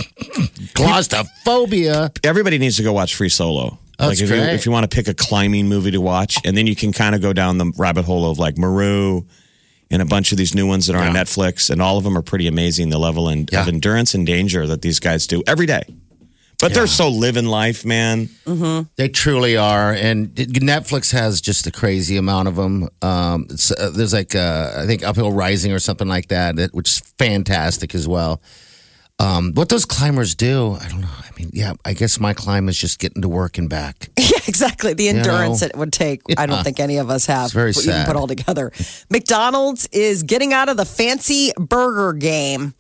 claustrophobia. 0.74 2.12
everybody 2.24 2.58
needs 2.58 2.78
to 2.78 2.84
go 2.84 2.94
watch 2.94 3.16
Free 3.16 3.30
Solo. 3.30 3.78
That's 3.98 4.12
like 4.12 4.14
if 4.22 4.30
you, 4.30 4.38
great. 4.42 4.54
if 4.54 4.66
you 4.66 4.72
want 4.72 4.90
to 4.90 4.96
pick 4.96 5.08
a 5.10 5.14
climbing 5.14 5.68
movie 5.68 5.92
to 5.92 6.00
watch, 6.00 6.38
and 6.46 6.56
then 6.56 6.68
you 6.68 6.76
can 6.76 6.94
kind 6.94 7.16
of 7.16 7.22
go 7.22 7.34
down 7.34 7.58
the 7.58 7.72
rabbit 7.78 8.06
hole 8.06 8.32
of 8.32 8.40
like 8.40 8.58
Meru 8.58 9.24
and 9.92 10.02
a 10.02 10.06
bunch 10.06 10.32
of 10.32 10.38
these 10.38 10.56
new 10.56 10.68
ones 10.68 10.88
that 10.88 10.96
are 10.96 11.04
on 11.04 11.14
Netflix, 11.14 11.70
and 11.70 11.82
all 11.82 11.98
of 11.98 12.04
them 12.06 12.18
are 12.18 12.22
pretty 12.22 12.48
amazing. 12.48 12.90
The 12.92 12.98
level 13.00 13.28
and 13.28 13.50
Yeah. 13.52 13.62
of 13.62 13.68
endurance 13.68 14.14
and 14.14 14.26
danger 14.26 14.66
that 14.68 14.82
these 14.82 15.00
guys 15.00 15.28
do 15.28 15.44
every 15.48 15.66
day. 15.66 15.84
But 16.60 16.74
they're 16.74 16.88
so 16.88 17.08
living 17.10 17.46
life, 17.46 17.86
man. 17.86 18.30
They 18.98 19.08
truly 19.08 19.56
are, 19.56 19.94
and 19.94 20.28
Netflix 20.36 21.12
has 21.14 21.40
just 21.40 21.66
a 21.68 21.72
crazy 21.72 22.18
amount 22.18 22.48
of 22.50 22.56
them. 22.58 22.90
Um, 23.02 23.48
it's, 23.50 23.72
uh, 23.72 23.92
there's 23.96 24.14
like 24.14 24.36
uh, 24.36 24.74
I 24.76 24.86
think 24.86 25.04
Uphill 25.04 25.32
Rising 25.32 25.72
or 25.72 25.80
something 25.80 26.08
like 26.08 26.28
that, 26.28 26.58
that 26.58 26.74
which 26.74 26.90
is 26.90 27.00
fantastic 27.18 27.96
as 27.96 28.08
well. 28.08 28.42
Um, 29.20 29.52
what 29.54 29.68
those 29.68 29.84
climbers 29.86 30.34
do, 30.36 30.78
I 30.80 30.88
don't 30.88 31.02
know. 31.02 31.08
I 31.10 31.30
mean, 31.38 31.50
yeah, 31.54 31.74
I 31.84 31.94
guess 31.94 32.20
my 32.22 32.34
climb 32.34 32.70
is 32.70 32.78
just 32.78 33.00
getting 33.00 33.22
to 33.22 33.28
work 33.30 33.58
and 33.58 33.70
back. 33.70 34.10
Yeah, 34.20 34.38
exactly. 34.48 34.94
The 34.94 35.10
endurance 35.10 35.62
know? 35.62 35.68
it 35.68 35.76
would 35.78 35.92
take, 35.94 36.22
I 36.38 36.46
don't 36.46 36.64
think 36.64 36.80
any 36.80 36.98
of 36.98 37.10
us 37.10 37.26
have 37.28 37.46
It's 37.46 37.54
very 37.54 37.74
put- 37.74 37.84
even 37.84 37.94
sad. 37.96 38.08
put 38.08 38.16
all 38.16 38.28
together. 38.28 38.72
McDonald's 39.10 39.88
is 39.92 40.24
getting 40.24 40.54
out 40.54 40.70
of 40.70 40.78
the 40.78 40.86
fancy 40.86 41.52
burger 41.58 42.14
game 42.14 42.74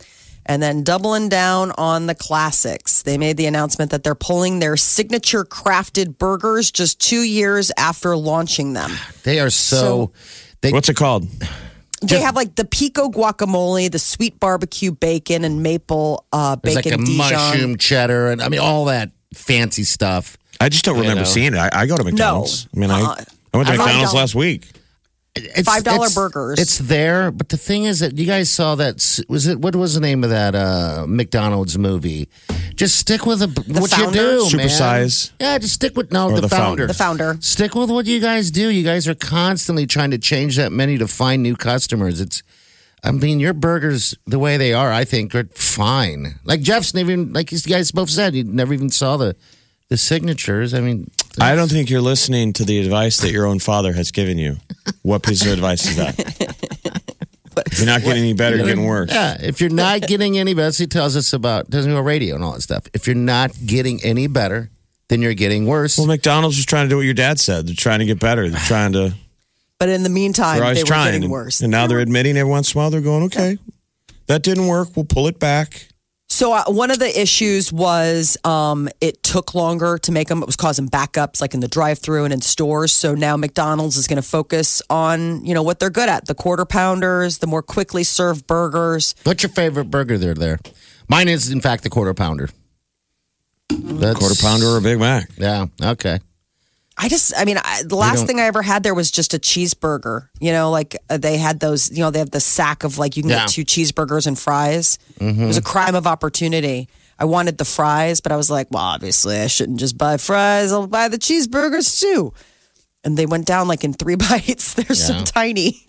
and 0.49 0.63
then 0.63 0.83
doubling 0.83 1.29
down 1.29 1.71
on 1.77 2.07
the 2.07 2.15
classics. 2.15 3.03
They 3.03 3.19
made 3.19 3.37
the 3.37 3.45
announcement 3.45 3.91
that 3.91 4.03
they're 4.03 4.15
pulling 4.15 4.57
their 4.57 4.75
signature 4.75 5.45
crafted 5.45 6.17
burgers 6.17 6.71
just 6.71 6.99
two 6.99 7.21
years 7.21 7.71
after 7.77 8.17
launching 8.17 8.73
them. 8.73 8.91
They 9.23 9.39
are 9.39 9.51
so. 9.51 10.11
they, 10.61 10.71
What's 10.71 10.89
it 10.89 10.95
called? 10.95 11.27
They 12.01 12.21
have 12.21 12.35
like 12.35 12.55
the 12.55 12.65
pico 12.65 13.09
guacamole, 13.09 13.91
the 13.91 13.99
sweet 13.99 14.39
barbecue 14.39 14.91
bacon, 14.91 15.43
and 15.43 15.61
maple 15.61 16.25
uh, 16.33 16.55
there's 16.55 16.75
like 16.75 16.85
bacon 16.85 17.01
a 17.01 17.05
Dijon. 17.05 17.17
mushroom 17.17 17.77
cheddar, 17.77 18.31
and 18.31 18.41
I 18.41 18.49
mean 18.49 18.59
all 18.59 18.85
that 18.85 19.11
fancy 19.35 19.83
stuff. 19.83 20.37
I 20.59 20.69
just 20.69 20.83
don't 20.83 20.97
remember 20.97 21.21
know. 21.21 21.25
seeing 21.25 21.53
it. 21.53 21.57
I, 21.57 21.69
I 21.73 21.85
go 21.85 21.95
to 21.95 22.03
McDonald's. 22.03 22.67
I 22.75 22.79
mean, 22.79 22.89
I, 22.89 23.01
Uh-uh. 23.01 23.23
I 23.53 23.57
went 23.57 23.67
to 23.67 23.73
I 23.73 23.77
McDonald's 23.77 24.13
last 24.13 24.33
week. 24.33 24.67
It's- 25.45 25.65
$5 25.65 25.79
it's- 25.81 26.15
burgers. 26.15 26.59
It's 26.59 26.77
there, 26.77 27.31
but 27.31 27.49
the 27.49 27.57
thing 27.57 27.83
is 27.85 27.99
that 27.99 28.17
you 28.17 28.25
guys 28.25 28.49
saw 28.49 28.75
that. 28.75 28.95
Was 29.27 29.47
it 29.47 29.59
what 29.59 29.75
was 29.75 29.93
the 29.95 29.99
name 29.99 30.23
of 30.23 30.29
that 30.29 30.55
uh, 30.55 31.05
McDonald's 31.07 31.77
movie? 31.77 32.29
Just 32.75 32.95
stick 32.97 33.25
with 33.25 33.39
the, 33.39 33.47
what 33.79 33.89
Founder? 33.91 34.05
you 34.05 34.49
do, 34.49 34.57
man. 34.57 34.67
Supersize? 34.67 35.31
Yeah, 35.39 35.57
just 35.57 35.73
stick 35.73 35.97
with 35.97 36.11
no 36.13 36.29
the, 36.33 36.41
the 36.41 36.49
founder. 36.49 36.87
Founder? 36.87 36.87
The 36.87 36.93
founder. 36.93 37.37
Stick 37.41 37.75
with 37.75 37.89
what 37.89 38.05
you 38.05 38.19
guys 38.21 38.51
do. 38.51 38.69
You 38.69 38.83
guys 38.83 39.07
are 39.07 39.15
constantly 39.15 39.85
trying 39.85 40.11
to 40.11 40.17
change 40.17 40.55
that 40.55 40.71
menu 40.71 40.97
to 40.99 41.07
find 41.07 41.43
new 41.43 41.55
customers. 41.57 42.21
It's, 42.21 42.41
I 43.03 43.11
mean, 43.11 43.39
your 43.39 43.53
burgers 43.53 44.15
the 44.25 44.39
way 44.39 44.57
they 44.57 44.73
are, 44.73 44.91
I 44.91 45.03
think, 45.05 45.35
are 45.35 45.45
fine. 45.53 46.39
Like 46.45 46.61
Jeff's 46.61 46.93
never 46.93 47.11
even 47.11 47.33
like 47.33 47.51
you 47.51 47.59
guys 47.59 47.91
both 47.91 48.09
said, 48.09 48.33
you 48.35 48.43
never 48.43 48.73
even 48.73 48.89
saw 48.89 49.17
the 49.17 49.35
the 49.89 49.97
signatures. 49.97 50.73
I 50.73 50.81
mean, 50.81 51.09
I 51.41 51.55
don't 51.55 51.69
think 51.69 51.89
you're 51.89 52.01
listening 52.01 52.53
to 52.53 52.65
the 52.65 52.79
advice 52.79 53.17
that 53.17 53.31
your 53.31 53.45
own 53.45 53.59
father 53.59 53.93
has 53.93 54.11
given 54.11 54.37
you. 54.37 54.57
What 55.01 55.23
piece 55.23 55.45
of 55.45 55.51
advice 55.51 55.85
is 55.87 55.95
that? 55.97 56.15
If 57.65 57.77
You're 57.79 57.87
not 57.87 58.01
getting 58.01 58.23
any 58.23 58.33
better, 58.33 58.55
you're 58.57 58.65
getting 58.67 58.85
worse. 58.85 59.11
Yeah, 59.11 59.37
if 59.39 59.59
you're 59.59 59.69
not 59.69 60.01
getting 60.01 60.37
any 60.37 60.53
better, 60.53 60.75
he 60.75 60.87
tells 60.87 61.15
us 61.17 61.33
about 61.33 61.69
doesn't 61.69 61.91
know 61.91 61.99
radio 61.99 62.35
and 62.35 62.43
all 62.43 62.53
that 62.53 62.61
stuff. 62.61 62.83
If 62.93 63.05
you're 63.05 63.15
not 63.17 63.51
getting 63.65 63.99
any 64.03 64.27
better, 64.27 64.69
then 65.09 65.21
you're 65.21 65.33
getting 65.33 65.65
worse. 65.65 65.97
Well, 65.97 66.07
McDonald's 66.07 66.55
was 66.55 66.65
trying 66.65 66.85
to 66.85 66.89
do 66.89 66.95
what 66.97 67.03
your 67.05 67.13
dad 67.13 67.39
said. 67.39 67.67
They're 67.67 67.75
trying 67.75 67.99
to 67.99 68.05
get 68.05 68.19
better. 68.19 68.47
They're 68.49 68.59
trying 68.61 68.93
to. 68.93 69.13
But 69.77 69.89
in 69.89 70.03
the 70.03 70.09
meantime, 70.09 70.59
They're 70.59 70.73
they 70.73 70.83
were 70.83 70.87
trying. 70.87 71.13
getting 71.13 71.29
worse. 71.29 71.59
and 71.61 71.71
now 71.71 71.87
they're 71.87 71.99
admitting 71.99 72.37
every 72.37 72.49
once 72.49 72.73
in 72.73 72.77
a 72.77 72.81
while 72.81 72.89
they're 72.91 73.01
going, 73.01 73.23
okay, 73.23 73.57
that 74.27 74.41
didn't 74.43 74.67
work. 74.67 74.89
We'll 74.95 75.05
pull 75.05 75.27
it 75.27 75.39
back. 75.39 75.87
So 76.31 76.53
uh, 76.53 76.63
one 76.67 76.91
of 76.91 76.99
the 76.99 77.19
issues 77.19 77.73
was 77.73 78.37
um, 78.45 78.87
it 79.01 79.23
took 79.23 79.55
longer 79.55 79.97
to 79.97 80.11
make 80.11 80.27
them. 80.27 80.41
It 80.41 80.45
was 80.45 80.55
causing 80.55 80.87
backups, 80.87 81.41
like 81.41 81.53
in 81.53 81.59
the 81.59 81.67
drive-through 81.67 82.23
and 82.23 82.33
in 82.33 82.41
stores. 82.41 82.91
So 82.91 83.15
now 83.15 83.35
McDonald's 83.35 83.97
is 83.97 84.07
going 84.07 84.21
to 84.21 84.27
focus 84.27 84.81
on 84.89 85.43
you 85.43 85.53
know 85.53 85.63
what 85.63 85.79
they're 85.79 85.89
good 85.89 86.07
at: 86.07 86.27
the 86.27 86.35
quarter 86.35 86.65
pounders, 86.65 87.39
the 87.39 87.47
more 87.47 87.63
quickly 87.63 88.03
served 88.03 88.47
burgers. 88.47 89.15
What's 89.23 89.43
your 89.43 89.49
favorite 89.49 89.85
burger 89.85 90.17
there? 90.17 90.35
There, 90.35 90.59
mine 91.09 91.27
is 91.27 91.51
in 91.51 91.61
fact 91.61 91.83
the 91.83 91.89
quarter 91.89 92.13
pounder. 92.13 92.49
That's, 93.69 94.17
Quarter 94.17 94.35
pounder 94.41 94.67
or 94.67 94.77
a 94.77 94.81
Big 94.81 94.99
Mac. 94.99 95.29
Yeah. 95.37 95.67
Okay. 95.81 96.19
I 97.01 97.07
just, 97.07 97.31
I 97.37 97.45
mean, 97.45 97.57
I, 97.57 97.83
the 97.85 97.95
last 97.95 98.27
thing 98.27 98.41
I 98.41 98.43
ever 98.43 98.61
had 98.61 98.83
there 98.83 98.93
was 98.93 99.09
just 99.09 99.33
a 99.33 99.39
cheeseburger. 99.39 100.27
You 100.41 100.51
know, 100.51 100.69
like 100.69 100.97
uh, 101.09 101.17
they 101.17 101.37
had 101.37 101.61
those. 101.61 101.89
You 101.89 101.99
know, 102.03 102.11
they 102.11 102.19
have 102.19 102.31
the 102.31 102.41
sack 102.41 102.83
of 102.83 102.97
like 102.97 103.15
you 103.15 103.23
can 103.23 103.29
Yeah. 103.29 103.45
get 103.45 103.49
two 103.49 103.63
cheeseburgers 103.63 104.27
and 104.27 104.37
fries. 104.37 104.99
It 105.19 105.47
was 105.47 105.55
a 105.57 105.61
crime 105.61 105.95
of 105.95 106.05
opportunity. 106.05 106.89
I 107.17 107.23
wanted 107.25 107.57
the 107.57 107.65
fries, 107.65 108.19
but 108.21 108.31
I 108.31 108.35
was 108.37 108.51
like, 108.51 108.67
well, 108.71 108.83
obviously 108.83 109.37
I 109.39 109.47
shouldn't 109.47 109.79
just 109.79 109.97
buy 109.97 110.17
fries. 110.17 110.71
I'll 110.73 110.87
buy 110.87 111.07
the 111.07 111.17
cheeseburgers 111.17 111.99
too. 112.01 112.33
And 113.05 113.17
they 113.17 113.25
went 113.25 113.45
down 113.45 113.67
like 113.69 113.83
in 113.85 113.93
three 113.93 114.15
bites. 114.29 114.73
They're 114.73 114.93
so 114.95 115.23
tiny. 115.23 115.81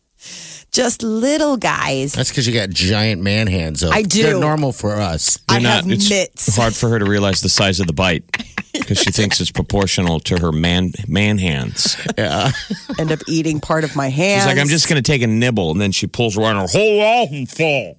just 0.72 1.02
little 1.02 1.56
guys. 1.56 2.12
That's 2.12 2.30
because 2.30 2.46
you 2.46 2.52
got 2.54 2.70
giant 2.70 3.22
man 3.22 3.46
hands. 3.46 3.80
Though. 3.80 3.90
I 3.90 4.02
do. 4.02 4.22
They're 4.22 4.38
normal 4.38 4.72
for 4.72 4.94
us. 4.96 5.38
I 5.48 5.60
have 5.60 5.90
it's 5.90 6.08
mitts. 6.10 6.56
hard 6.56 6.74
for 6.74 6.88
her 6.90 6.98
to 6.98 7.04
realize 7.04 7.40
the 7.40 7.48
size 7.48 7.80
of 7.80 7.86
the 7.86 7.92
bite 7.92 8.24
because 8.78 8.98
she 8.98 9.10
thinks 9.10 9.40
it's 9.40 9.50
proportional 9.50 10.20
to 10.20 10.38
her 10.40 10.52
man 10.52 10.92
man 11.06 11.38
hands. 11.38 11.96
Yeah. 12.16 12.50
End 12.98 13.12
up 13.12 13.20
eating 13.26 13.60
part 13.60 13.84
of 13.84 13.94
my 13.96 14.08
hands. 14.08 14.42
She's 14.42 14.46
like, 14.46 14.58
I'm 14.58 14.68
just 14.68 14.88
going 14.88 15.02
to 15.02 15.06
take 15.06 15.22
a 15.22 15.26
nibble, 15.26 15.70
and 15.70 15.80
then 15.80 15.92
she 15.92 16.06
pulls 16.06 16.36
around 16.36 16.56
her 16.56 16.66
whole 16.68 17.02
album 17.02 17.46
full. 17.46 17.98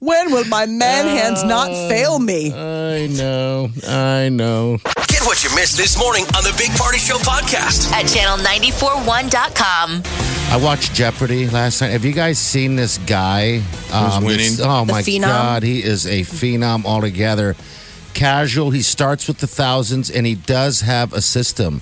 When 0.00 0.32
will 0.32 0.44
my 0.44 0.66
man 0.66 1.06
hands 1.06 1.42
not 1.44 1.68
fail 1.88 2.18
me? 2.18 2.52
I 2.52 3.06
know. 3.06 3.70
I 3.88 4.28
know. 4.28 4.78
Get 5.24 5.28
what 5.28 5.42
you 5.44 5.54
missed 5.56 5.78
this 5.78 5.98
morning 5.98 6.24
on 6.36 6.44
the 6.44 6.54
Big 6.58 6.70
Party 6.76 6.98
Show 6.98 7.16
podcast. 7.16 7.90
at 7.92 8.04
channel941.com. 8.04 10.02
I 10.52 10.56
watched 10.62 10.92
Jeopardy 10.92 11.48
last 11.48 11.80
night. 11.80 11.92
Have 11.92 12.04
you 12.04 12.12
guys 12.12 12.38
seen 12.38 12.76
this 12.76 12.98
guy? 12.98 13.62
Um, 13.90 14.22
winning? 14.24 14.50
this- 14.56 14.60
oh 14.60 14.84
The 14.84 14.92
my 14.92 15.00
phenom? 15.02 15.22
god, 15.22 15.62
he 15.62 15.82
is 15.82 16.06
a 16.06 16.20
phenom 16.24 16.84
altogether. 16.84 17.56
Casual. 18.12 18.70
He 18.70 18.82
starts 18.82 19.26
with 19.26 19.38
the 19.38 19.46
thousands, 19.46 20.10
and 20.10 20.26
he 20.26 20.34
does 20.34 20.82
have 20.82 21.14
a 21.14 21.22
system. 21.22 21.80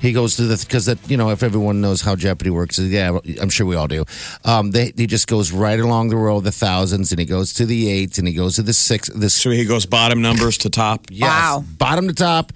He 0.00 0.12
goes 0.12 0.36
to 0.36 0.42
the 0.44 0.56
because 0.56 0.86
that 0.86 0.98
you 1.10 1.16
know 1.16 1.30
if 1.30 1.42
everyone 1.42 1.80
knows 1.80 2.00
how 2.00 2.16
Jeopardy 2.16 2.50
works, 2.50 2.78
yeah, 2.78 3.18
I'm 3.40 3.50
sure 3.50 3.66
we 3.66 3.76
all 3.76 3.86
do. 3.88 4.04
Um, 4.44 4.70
they, 4.70 4.92
he 4.96 5.06
just 5.06 5.26
goes 5.28 5.52
right 5.52 5.78
along 5.78 6.08
the 6.08 6.16
row 6.16 6.38
of 6.38 6.44
the 6.44 6.52
thousands, 6.52 7.12
and 7.12 7.18
he 7.18 7.26
goes 7.26 7.52
to 7.54 7.66
the 7.66 7.90
eights, 7.90 8.18
and 8.18 8.26
he 8.26 8.32
goes 8.34 8.56
to 8.56 8.62
the 8.62 8.72
six. 8.72 9.08
The 9.10 9.28
So 9.28 9.50
he 9.50 9.64
goes 9.66 9.84
bottom 9.86 10.22
numbers 10.22 10.56
to 10.58 10.70
top. 10.70 11.06
yes, 11.10 11.28
Wow. 11.28 11.64
bottom 11.78 12.08
to 12.08 12.14
top, 12.14 12.52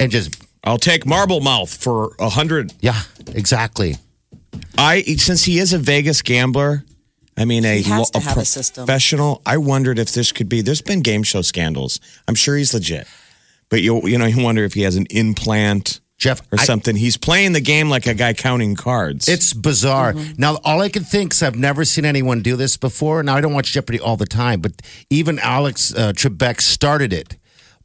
and 0.00 0.10
just 0.10 0.42
I'll 0.64 0.78
take 0.78 1.06
Marble 1.06 1.40
Mouth 1.40 1.72
for 1.72 2.16
a 2.18 2.28
hundred. 2.28 2.72
yeah, 2.80 3.00
exactly. 3.32 3.96
I 4.76 5.02
since 5.02 5.44
he 5.44 5.58
is 5.58 5.72
a 5.72 5.78
Vegas 5.78 6.22
gambler. 6.22 6.84
I 7.36 7.44
mean, 7.44 7.64
a, 7.64 7.76
He 7.80 7.88
has 7.90 7.98
lo- 8.12 8.20
to 8.20 8.26
have 8.28 8.38
a 8.38 8.44
system. 8.44 8.84
professional. 8.86 9.40
I 9.46 9.58
wondered 9.58 10.00
if 10.00 10.12
this 10.12 10.32
could 10.32 10.48
be. 10.48 10.60
There's 10.62 10.82
been 10.82 11.02
game 11.02 11.22
show 11.22 11.42
scandals. 11.42 12.00
I'm 12.26 12.34
sure 12.34 12.56
he's 12.56 12.74
legit, 12.74 13.06
but 13.68 13.82
you 13.82 14.04
you 14.08 14.18
know 14.18 14.26
you 14.26 14.42
wonder 14.42 14.64
if 14.64 14.74
he 14.74 14.82
has 14.82 14.96
an 14.96 15.06
implant 15.10 16.00
Jeff, 16.18 16.40
or 16.52 16.58
I- 16.58 16.64
something. 16.64 16.96
he's 16.96 17.16
playing 17.16 17.52
the 17.52 17.60
game 17.60 17.88
like 17.88 18.06
a 18.06 18.14
guy 18.14 18.34
counting 18.34 18.74
cards. 18.74 19.28
It's 19.28 19.52
bizarre. 19.52 20.12
Mm-hmm. 20.12 20.32
Now, 20.36 20.58
all 20.64 20.80
I 20.80 20.88
can 20.88 21.04
think 21.04 21.32
is 21.32 21.42
I've 21.42 21.54
never 21.56 21.84
seen 21.84 22.04
anyone 22.04 22.42
do 22.42 22.56
this 22.56 22.76
before. 22.76 23.22
Now, 23.22 23.36
I 23.36 23.40
don't 23.40 23.54
watch 23.54 23.72
Jeopardy 23.72 24.00
all 24.00 24.16
the 24.16 24.26
time, 24.26 24.60
but 24.60 24.72
even 25.10 25.38
Alex 25.38 25.94
uh, 25.94 26.12
Trebek 26.12 26.60
started 26.60 27.12
it 27.12 27.36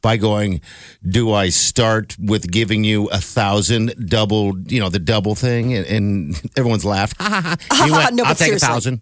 by 0.02 0.16
going, 0.16 0.60
"Do 1.08 1.32
I 1.32 1.48
start 1.48 2.16
with 2.18 2.50
giving 2.50 2.82
you 2.84 3.06
a 3.10 3.18
thousand 3.18 3.94
double? 4.08 4.58
You 4.66 4.80
know, 4.80 4.88
the 4.88 4.98
double 4.98 5.34
thing?" 5.36 5.72
And, 5.72 5.86
and 5.86 6.42
everyone's 6.56 6.84
laughed. 6.84 7.16
he 7.22 7.90
went, 7.90 8.14
No, 8.14 8.24
"I'll 8.24 8.30
but 8.30 8.38
take 8.38 8.52
a 8.52 8.58
thousand. 8.58 9.00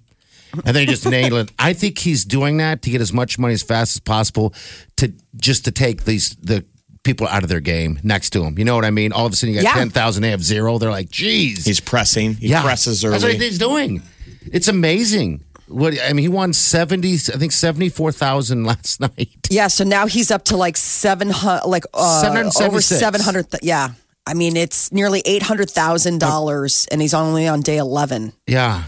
And 0.66 0.76
then 0.76 0.82
he 0.82 0.86
just 0.86 1.08
nailed 1.08 1.32
it. 1.32 1.50
I 1.58 1.72
think 1.72 1.98
he's 1.98 2.26
doing 2.26 2.58
that 2.58 2.82
to 2.82 2.90
get 2.90 3.00
as 3.00 3.10
much 3.10 3.38
money 3.38 3.54
as 3.54 3.62
fast 3.62 3.96
as 3.96 4.00
possible 4.00 4.52
to 4.98 5.10
just 5.36 5.64
to 5.64 5.70
take 5.72 6.04
these 6.04 6.36
the 6.36 6.66
people 7.04 7.26
out 7.28 7.42
of 7.42 7.48
their 7.48 7.60
game 7.60 7.98
next 8.02 8.30
to 8.30 8.44
him. 8.44 8.58
You 8.58 8.64
know 8.64 8.74
what 8.76 8.84
I 8.84 8.90
mean? 8.90 9.12
All 9.12 9.26
of 9.26 9.32
a 9.32 9.36
sudden, 9.36 9.54
you 9.54 9.62
got 9.62 9.68
Yeah. 9.70 9.74
ten 9.80 9.90
thousand. 9.90 10.22
They 10.22 10.30
have 10.30 10.42
zero. 10.44 10.78
They're 10.78 10.90
like, 10.90 11.10
"Geez." 11.10 11.64
he's 11.64 11.80
pressing. 11.80 12.34
He 12.34 12.50
presses 12.52 13.04
early. 13.04 13.12
That's 13.12 13.24
what 13.24 13.34
he's 13.34 13.58
doing. 13.58 14.02
It's 14.52 14.68
amazing. 14.68 15.42
What 15.68 15.94
I 16.02 16.12
mean, 16.12 16.22
he 16.22 16.28
won 16.28 16.52
seventy. 16.52 17.14
I 17.14 17.38
think 17.38 17.52
seventy 17.52 17.88
four 17.88 18.12
thousand 18.12 18.64
last 18.72 19.00
night. 19.00 19.30
Yeah, 19.50 19.68
so 19.68 19.84
now 19.84 20.06
he's 20.06 20.30
up 20.30 20.44
to 20.46 20.56
like 20.56 20.76
seven 20.76 21.30
hundred, 21.30 21.66
like 21.66 21.84
uh, 21.94 22.22
over 22.26 22.50
776. 22.50 23.00
seven 23.00 23.20
hundred. 23.20 23.46
Yeah, 23.62 23.90
I 24.26 24.34
mean 24.34 24.56
it's 24.56 24.92
nearly 24.92 25.22
eight 25.24 25.42
hundred 25.42 25.70
thousand 25.70 26.18
dollars, 26.20 26.86
and 26.92 27.00
he's 27.00 27.14
only 27.14 27.48
on 27.48 27.60
day 27.62 27.78
eleven. 27.78 28.32
Yeah, 28.46 28.84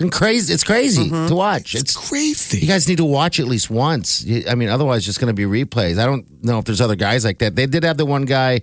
it's 0.00 0.16
crazy. 0.18 0.52
It's 0.54 0.64
crazy 0.64 1.08
Mm-hmm. 1.08 1.28
to 1.28 1.34
watch. 1.34 1.74
It's 1.74 1.96
crazy. 1.96 2.58
you 2.60 2.66
guys 2.68 2.88
need 2.88 2.96
to 2.98 3.04
watch 3.04 3.38
at 3.40 3.46
least 3.46 3.70
once. 3.70 4.24
I 4.48 4.54
mean, 4.54 4.68
otherwise, 4.68 4.98
it's 4.98 5.06
just 5.06 5.20
going 5.20 5.34
to 5.34 5.34
be 5.34 5.44
replays. 5.64 5.98
I 5.98 6.06
don't 6.06 6.26
know 6.44 6.58
if 6.58 6.64
there's 6.64 6.80
other 6.80 6.96
guys 6.96 7.24
like 7.24 7.38
that. 7.38 7.54
They 7.56 7.66
did 7.66 7.84
have 7.84 7.96
the 7.96 8.06
one 8.06 8.24
guy. 8.24 8.62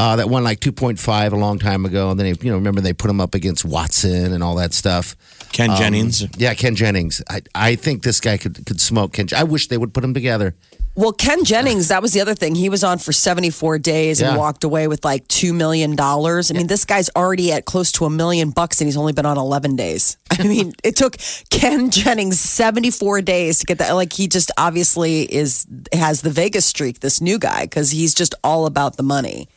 Uh, 0.00 0.16
that 0.16 0.30
won 0.30 0.42
like 0.42 0.60
2.5 0.60 1.32
a 1.32 1.36
long 1.36 1.58
time 1.58 1.84
ago. 1.84 2.10
And 2.10 2.18
then, 2.18 2.32
they, 2.32 2.38
you 2.42 2.50
know, 2.50 2.56
remember 2.56 2.80
they 2.80 2.94
put 2.94 3.10
him 3.10 3.20
up 3.20 3.34
against 3.34 3.66
Watson 3.66 4.32
and 4.32 4.42
all 4.42 4.54
that 4.54 4.72
stuff. 4.72 5.14
Ken 5.52 5.76
Jennings. 5.76 6.26
Yeah, 6.38 6.54
Ken 6.54 6.74
Jennings. 6.74 7.20
I, 7.28 7.42
I 7.54 7.74
think 7.74 8.02
this 8.02 8.18
guy 8.18 8.38
could, 8.38 8.64
could 8.64 8.80
smoke 8.80 9.12
Ken. 9.12 9.26
I 9.36 9.44
wish 9.44 9.68
they 9.68 9.76
would 9.76 9.92
put 9.92 10.00
them 10.00 10.14
together. 10.14 10.54
Well, 10.94 11.12
Ken 11.12 11.44
Jennings, 11.44 11.88
that 11.88 12.00
was 12.00 12.14
the 12.14 12.22
other 12.22 12.34
thing. 12.34 12.54
He 12.54 12.70
was 12.70 12.82
on 12.82 12.96
for 12.98 13.12
seventy 13.12 13.50
four 13.50 13.78
days 13.78 14.20
and 14.22 14.32
Yeah. 14.32 14.38
walked 14.38 14.64
away 14.64 14.88
with 14.88 15.04
like 15.04 15.28
two 15.28 15.52
million 15.52 15.96
dollars. 15.96 16.50
I 16.50 16.54
mean, 16.54 16.66
this 16.66 16.84
guy's 16.86 17.10
already 17.14 17.52
at 17.52 17.64
close 17.66 17.92
to 17.92 18.06
a 18.06 18.10
million 18.10 18.50
bucks, 18.50 18.80
and 18.80 18.88
he's 18.88 18.96
only 18.96 19.12
been 19.12 19.26
on 19.26 19.38
eleven 19.38 19.76
days. 19.76 20.16
I 20.30 20.42
mean, 20.42 20.72
it 20.82 20.96
took 20.96 21.16
Ken 21.50 21.90
Jennings 21.90 22.40
seventy 22.40 22.90
four 22.90 23.20
days 23.22 23.58
to 23.60 23.66
get 23.66 23.78
that. 23.78 23.92
Like 23.92 24.12
he 24.14 24.28
just 24.28 24.50
obviously 24.58 25.22
is 25.22 25.66
has 25.92 26.22
the 26.22 26.30
Vegas 26.30 26.66
streak. 26.66 27.00
This 27.00 27.20
new 27.20 27.38
guy 27.38 27.64
because 27.64 27.90
he's 27.92 28.12
just 28.14 28.34
all 28.42 28.66
about 28.66 28.96
the 28.96 29.04
money. 29.04 29.48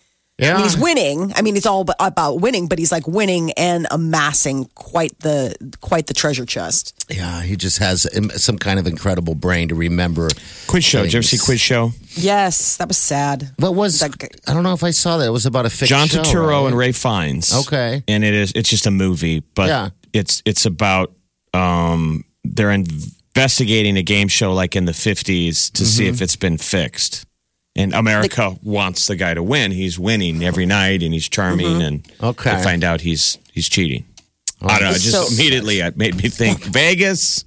Yeah. 0.43 0.53
I 0.53 0.57
mean, 0.57 0.63
he's 0.63 0.77
winning. 0.77 1.33
I 1.35 1.41
mean, 1.41 1.55
it's 1.57 1.65
all 1.65 1.85
about 1.99 2.41
winning, 2.41 2.67
but 2.67 2.77
he's 2.79 2.91
like 2.91 3.07
winning 3.07 3.51
and 3.53 3.87
amassing 3.91 4.65
quite 4.75 5.17
the 5.19 5.55
quite 5.81 6.07
the 6.07 6.13
treasure 6.13 6.45
chest. 6.45 6.93
Yeah, 7.09 7.41
he 7.41 7.55
just 7.55 7.77
has 7.79 8.07
some 8.43 8.57
kind 8.57 8.79
of 8.79 8.87
incredible 8.87 9.35
brain 9.35 9.67
to 9.69 9.75
remember. 9.75 10.29
Quiz 10.67 10.83
show. 10.83 11.03
Did 11.03 11.13
you 11.13 11.17
ever 11.17 11.23
see. 11.23 11.37
Quiz 11.37 11.59
Show? 11.61 11.91
Yes, 12.15 12.77
that 12.77 12.87
was 12.87 12.97
sad. 12.97 13.51
What 13.57 13.75
was? 13.75 13.99
That- 13.99 14.15
I 14.47 14.53
don't 14.53 14.63
know 14.63 14.73
if 14.73 14.83
I 14.83 14.91
saw 14.91 15.17
that. 15.17 15.27
It 15.27 15.31
was 15.31 15.45
about 15.45 15.65
a 15.65 15.69
fiction. 15.69 15.97
John 15.97 16.07
Turturro 16.07 16.61
right? 16.61 16.67
and 16.67 16.77
Ralph 16.77 16.95
Fiennes. 16.95 17.53
Okay. 17.67 18.03
and 18.07 18.23
it 18.23 18.33
is. 18.33 18.51
It's 18.55 18.69
just 18.69 18.85
a 18.85 18.91
movie, 18.91 19.41
but 19.55 19.67
Yeah. 19.67 19.89
it's 20.13 20.41
it's 20.45 20.65
about 20.65 21.13
um 21.53 22.23
they're 22.43 22.71
investigating 22.71 23.97
a 23.97 24.03
game 24.03 24.27
show 24.27 24.53
like 24.53 24.75
in 24.75 24.85
the 24.85 24.93
fifties 24.93 25.69
to 25.71 25.85
see 25.85 26.03
Mm-hmm. 26.05 26.13
if 26.15 26.21
it's 26.21 26.35
been 26.35 26.57
fixed. 26.57 27.25
And 27.75 27.93
America 27.93 28.55
wants 28.61 29.07
the 29.07 29.15
guy 29.15 29.33
to 29.33 29.41
win. 29.41 29.71
He's 29.71 29.97
winning 29.97 30.43
every 30.43 30.65
night, 30.67 31.01
and 31.01 31.11
he's 31.13 31.27
charming. 31.27 31.81
And 31.81 32.03
Mm-hmm. 32.03 32.25
Okay. 32.25 32.55
they 32.55 32.63
find 32.63 32.83
out 32.83 33.01
he's 33.01 33.37
he's 33.51 33.67
cheating. 33.67 34.05
I 34.61 34.79
don't 34.79 34.89
know. 34.89 34.93
Just 34.93 35.11
So- 35.11 35.27
immediately 35.33 35.79
it 35.79 35.97
made 35.97 36.15
me 36.15 36.29
think 36.29 36.63
Vegas. 36.65 37.45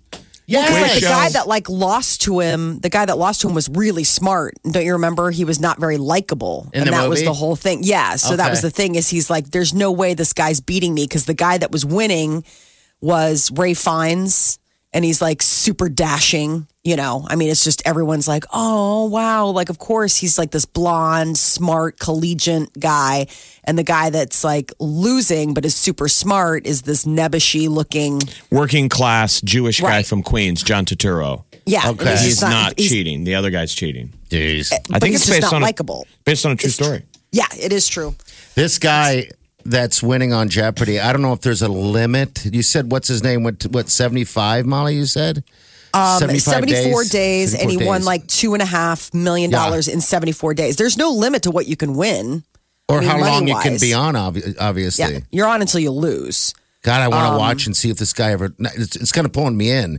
Yeah, 0.48 0.62
Because, 0.66 0.82
like, 0.82 0.94
the 0.94 1.00
guy 1.00 1.28
that 1.30 1.48
like 1.48 1.68
lost 1.68 2.20
to 2.22 2.38
him, 2.38 2.78
the 2.78 2.88
guy 2.88 3.04
that 3.04 3.18
lost 3.18 3.40
to 3.40 3.48
him 3.48 3.54
was 3.54 3.68
really 3.68 4.04
smart. 4.04 4.54
Don't 4.70 4.84
you 4.84 4.92
remember? 4.92 5.32
He 5.32 5.44
was 5.44 5.58
not 5.58 5.80
very 5.80 5.96
likable, 5.96 6.68
and 6.72 6.86
the 6.86 6.92
that 6.92 7.08
was 7.08 7.24
the 7.24 7.32
whole 7.32 7.56
thing. 7.56 7.80
Yeah, 7.82 8.14
so 8.14 8.36
that 8.36 8.48
was 8.50 8.62
the 8.62 8.70
thing. 8.70 8.94
Is 8.94 9.08
he's 9.08 9.28
like, 9.28 9.50
there's 9.50 9.74
no 9.74 9.90
way 9.90 10.14
this 10.14 10.32
guy's 10.32 10.60
beating 10.60 10.94
me 10.94 11.02
because 11.04 11.24
the 11.24 11.34
guy 11.34 11.58
that 11.58 11.72
was 11.72 11.84
winning 11.84 12.44
was 13.00 13.50
Ralph 13.52 13.78
Fiennes, 13.78 14.58
and 14.96 15.04
he's 15.04 15.20
like 15.20 15.42
super 15.42 15.90
dashing. 15.90 16.66
You 16.82 16.94
know, 16.96 17.26
I 17.28 17.34
mean, 17.36 17.50
it's 17.50 17.64
just 17.64 17.82
everyone's 17.84 18.26
like, 18.28 18.44
oh 18.52 19.06
wow, 19.08 19.48
like 19.48 19.68
of 19.70 19.78
course 19.78 20.16
he's 20.16 20.38
like 20.38 20.52
this 20.52 20.64
blonde, 20.64 21.36
smart, 21.36 21.98
collegiate 21.98 22.70
guy, 22.78 23.26
and 23.64 23.76
the 23.76 23.82
guy 23.82 24.08
that's 24.10 24.42
like 24.44 24.72
losing 24.80 25.52
but 25.52 25.64
is 25.64 25.74
super 25.74 26.08
smart 26.08 26.64
is 26.66 26.82
this 26.82 27.04
nebbishy 27.04 27.68
looking. 27.68 28.20
Working 28.50 28.88
class 28.88 29.40
Jewish 29.42 29.80
guy 29.80 29.88
Right. 29.88 30.06
from 30.06 30.22
Queens, 30.22 30.62
John 30.62 30.84
Turturro. 30.86 31.44
Yeah, 31.66 31.90
Okay. 31.90 32.12
he's 32.12 32.20
He's 32.20 32.40
just 32.40 32.42
not, 32.42 32.74
he's- 32.78 32.90
cheating. 32.90 33.24
The 33.24 33.34
other 33.34 33.50
guy's 33.50 33.74
cheating. 33.74 34.12
Jeez. 34.30 34.72
I 34.72 35.00
think 35.00 35.10
he's 35.12 35.16
it's 35.22 35.26
just 35.26 35.40
based 35.40 35.42
not 35.52 35.54
on 35.54 35.62
likable. 35.62 36.06
based 36.24 36.46
on 36.46 36.52
a 36.52 36.56
true 36.56 36.70
story. 36.70 37.02
Yeah, 37.32 37.46
it 37.60 37.72
is 37.72 37.88
true. 37.88 38.14
This 38.54 38.78
guy 38.78 39.28
that's 39.70 40.02
winning 40.02 40.32
on 40.32 40.48
Jeopardy, 40.48 40.98
I 41.00 41.12
don't 41.12 41.22
know 41.22 41.32
if 41.32 41.40
there's 41.40 41.62
a 41.62 41.68
limit. 41.68 42.44
You 42.46 42.62
said 42.62 42.90
what's 42.90 43.08
his 43.08 43.22
name? 43.22 43.42
What 43.42 43.62
what 43.70 43.88
seventy 43.90 44.24
five, 44.24 44.66
Molly? 44.66 44.94
You 44.96 45.06
said 45.06 45.44
Um, 45.94 46.20
74 46.38 47.04
days, 47.04 47.54
and 47.54 47.70
he 47.70 47.76
74 47.78 47.86
won 47.86 48.04
like 48.04 48.26
two 48.26 48.52
and 48.54 48.62
a 48.62 48.66
half 48.66 49.12
million 49.14 49.50
Yeah. 49.50 49.58
dollars 49.64 49.88
in 49.88 50.00
74 50.02 50.52
days. 50.54 50.76
There's 50.76 50.96
no 50.98 51.10
limit 51.10 51.42
to 51.44 51.50
what 51.50 51.66
you 51.66 51.76
can 51.76 51.94
win. 51.94 52.44
or 52.88 52.98
I 52.98 53.00
mean, 53.00 53.08
how 53.08 53.18
long 53.18 53.48
you 53.48 53.58
can 53.60 53.78
be 53.80 53.92
on. 53.94 54.14
Obviously, 54.14 55.04
Yeah, 55.14 55.20
you're 55.32 55.46
on 55.48 55.60
until 55.60 55.80
you 55.80 55.90
lose. 55.90 56.54
God, 56.82 57.00
I 57.00 57.06
Um, 57.06 57.10
want 57.12 57.32
to 57.34 57.38
watch 57.38 57.66
and 57.66 57.76
see 57.76 57.90
if 57.90 57.96
this 57.96 58.12
guy 58.12 58.30
ever. 58.32 58.54
It's, 58.60 58.94
it's 58.94 59.10
kind 59.12 59.26
of 59.26 59.32
pulling 59.32 59.56
me 59.56 59.70
in. 59.70 59.98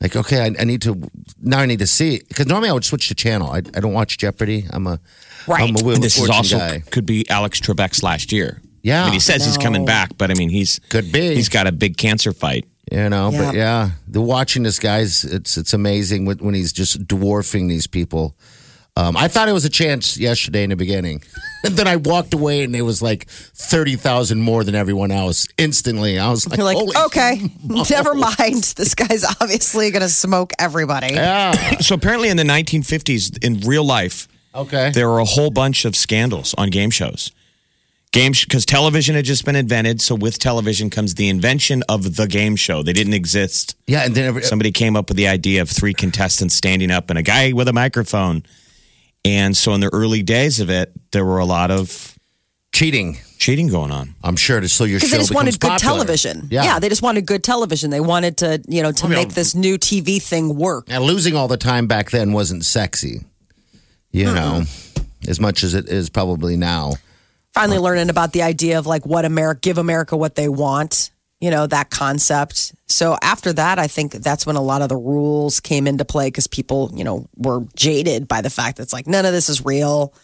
Like, 0.00 0.14
okay, 0.14 0.42
I, 0.42 0.54
I 0.60 0.64
need 0.64 0.82
to 0.82 1.00
now. 1.40 1.60
I 1.60 1.66
need 1.66 1.78
to 1.80 1.86
see 1.86 2.20
because 2.28 2.46
normally 2.46 2.68
I 2.70 2.72
would 2.72 2.84
switch 2.84 3.08
the 3.08 3.14
channel. 3.14 3.50
I, 3.50 3.58
I 3.58 3.80
don't 3.80 3.94
watch 3.94 4.18
Jeopardy. 4.18 4.66
I'm 4.70 4.86
a 4.86 5.00
Right. 5.46 5.62
I'm 5.62 5.74
a 5.76 5.82
Wheel 5.82 5.94
And 5.94 6.04
this 6.04 6.18
is 6.18 6.28
also 6.28 6.58
guy. 6.58 6.82
could 6.90 7.06
be 7.06 7.28
Alex 7.30 7.58
Trebek's 7.60 8.02
last 8.02 8.30
year. 8.32 8.60
Yeah. 8.82 9.02
I 9.02 9.04
mean, 9.06 9.14
he 9.14 9.20
says 9.20 9.44
he's 9.44 9.58
coming 9.58 9.84
back, 9.84 10.16
but 10.16 10.30
I 10.30 10.34
mean, 10.34 10.48
he's 10.48 10.80
Could 10.88 11.10
be. 11.12 11.34
He's 11.34 11.48
got 11.48 11.66
a 11.66 11.72
big 11.72 11.96
cancer 11.96 12.32
fight. 12.32 12.66
You 12.90 13.08
know, 13.10 13.30
but 13.30 13.54
Yeah. 13.54 13.86
yeah, 13.86 13.90
the 14.06 14.22
watching 14.22 14.62
this 14.62 14.78
guy's 14.78 15.22
it's 15.24 15.58
it's 15.58 15.74
amazing 15.74 16.24
when, 16.24 16.38
when 16.38 16.54
he's 16.54 16.72
just 16.72 17.06
dwarfing 17.06 17.68
these 17.68 17.86
people. 17.86 18.34
Um, 18.96 19.16
I 19.16 19.28
thought 19.28 19.48
it 19.48 19.52
was 19.52 19.64
a 19.64 19.70
chance 19.70 20.16
yesterday 20.16 20.64
in 20.64 20.70
the 20.70 20.76
beginning, 20.76 21.22
and 21.64 21.76
then 21.76 21.86
I 21.86 21.96
walked 21.96 22.32
away 22.34 22.64
and 22.64 22.74
it 22.74 22.82
was 22.82 23.02
like 23.02 23.28
thirty 23.28 23.94
thousand 23.94 24.40
more 24.40 24.64
than 24.64 24.74
everyone 24.74 25.10
else 25.10 25.46
instantly. 25.58 26.18
I 26.18 26.30
was 26.30 26.48
like, 26.48 26.56
You're 26.56 26.64
like, 26.64 26.78
Holy 26.78 26.96
okay, 27.06 27.42
never 27.90 28.14
mind. 28.14 28.64
This 28.76 28.94
guy's 28.94 29.22
obviously 29.40 29.90
going 29.90 30.02
to 30.02 30.08
smoke 30.08 30.52
everybody. 30.58 31.12
yeah, 31.14 31.52
So 31.80 31.94
apparently, 31.94 32.28
in 32.30 32.38
the 32.38 32.42
1950s, 32.44 33.44
in 33.44 33.60
real 33.68 33.84
life, 33.84 34.26
okay, 34.54 34.90
there 34.94 35.08
were 35.08 35.18
a 35.20 35.24
whole 35.26 35.50
bunch 35.50 35.84
of 35.84 35.94
scandals 35.94 36.54
on 36.56 36.70
game 36.70 36.90
shows. 36.90 37.30
Games 38.10 38.42
because 38.44 38.64
television 38.64 39.14
had 39.14 39.24
just 39.26 39.44
been 39.44 39.54
invented. 39.56 40.00
So 40.00 40.14
with 40.14 40.38
television 40.38 40.88
comes 40.88 41.14
the 41.14 41.28
invention 41.28 41.82
of 41.88 42.16
the 42.16 42.26
game 42.26 42.56
show. 42.56 42.82
They 42.82 42.94
didn't 42.94 43.12
exist. 43.14 43.76
yeah, 43.86 44.04
and 44.06 44.14
then 44.14 44.24
every, 44.24 44.42
Somebody 44.42 44.72
came 44.72 44.96
up 44.96 45.08
with 45.08 45.16
the 45.18 45.28
idea 45.28 45.60
of 45.62 45.68
three 45.68 45.92
contestants 45.94 46.54
standing 46.54 46.90
up 46.90 47.10
and 47.10 47.18
a 47.18 47.22
guy 47.22 47.52
with 47.52 47.68
a 47.68 47.72
microphone. 47.72 48.44
And 49.24 49.54
so 49.56 49.74
in 49.74 49.80
the 49.80 49.90
early 49.92 50.22
days 50.22 50.58
of 50.60 50.70
it, 50.70 50.90
there 51.12 51.24
were 51.24 51.38
a 51.38 51.44
lot 51.44 51.70
of 51.70 52.16
cheating. 52.72 53.18
cheating 53.38 53.68
going 53.68 53.90
on. 53.90 54.14
I'm 54.24 54.36
sure 54.36 54.58
to 54.58 54.68
so 54.68 54.84
your 54.84 54.98
Because 55.00 55.10
they 55.10 55.18
just 55.18 55.34
wanted 55.34 55.60
good 55.60 55.68
popular. 55.68 55.94
television. 55.96 56.48
Yeah, 56.50 56.64
yeah, 56.64 56.78
they 56.78 56.88
just 56.88 57.02
wanted 57.02 57.26
good 57.26 57.44
television. 57.44 57.90
They 57.90 58.00
wanted 58.00 58.38
to, 58.38 58.62
you 58.68 58.82
know, 58.82 58.90
to 58.92 59.04
I 59.04 59.08
mean, 59.08 59.18
make 59.18 59.34
this 59.34 59.54
new 59.54 59.76
TV 59.76 60.22
thing 60.22 60.56
work. 60.56 60.86
And 60.88 61.04
losing 61.04 61.36
all 61.36 61.48
the 61.48 61.56
time 61.58 61.86
back 61.86 62.10
then 62.10 62.32
wasn't 62.32 62.64
sexy. 62.64 63.26
You 64.12 64.24
know, 64.24 64.62
as 65.28 65.38
much 65.38 65.62
as 65.62 65.74
it 65.74 65.88
is 65.90 66.08
probably 66.08 66.56
now. 66.56 66.94
Finally 67.58 67.78
learning 67.78 68.08
about 68.08 68.32
the 68.32 68.42
idea 68.42 68.78
of 68.78 68.86
like 68.86 69.04
what 69.04 69.24
America, 69.24 69.58
give 69.60 69.78
America 69.78 70.16
what 70.16 70.36
they 70.36 70.48
want, 70.48 71.10
you 71.40 71.50
know, 71.50 71.66
that 71.66 71.90
concept. 71.90 72.72
So 72.86 73.16
after 73.20 73.52
that, 73.52 73.80
I 73.80 73.88
think 73.88 74.12
that's 74.12 74.46
when 74.46 74.54
a 74.54 74.62
lot 74.62 74.80
of 74.80 74.88
the 74.88 74.96
rules 74.96 75.58
came 75.58 75.88
into 75.88 76.04
play 76.04 76.28
because 76.28 76.46
people, 76.46 76.92
you 76.94 77.02
know, 77.02 77.28
were 77.36 77.64
jaded 77.74 78.28
by 78.28 78.42
the 78.42 78.50
fact 78.50 78.76
that 78.76 78.84
it's 78.84 78.92
like, 78.92 79.08
none 79.08 79.26
of 79.26 79.32
this 79.32 79.48
is 79.48 79.64
real. 79.64 80.14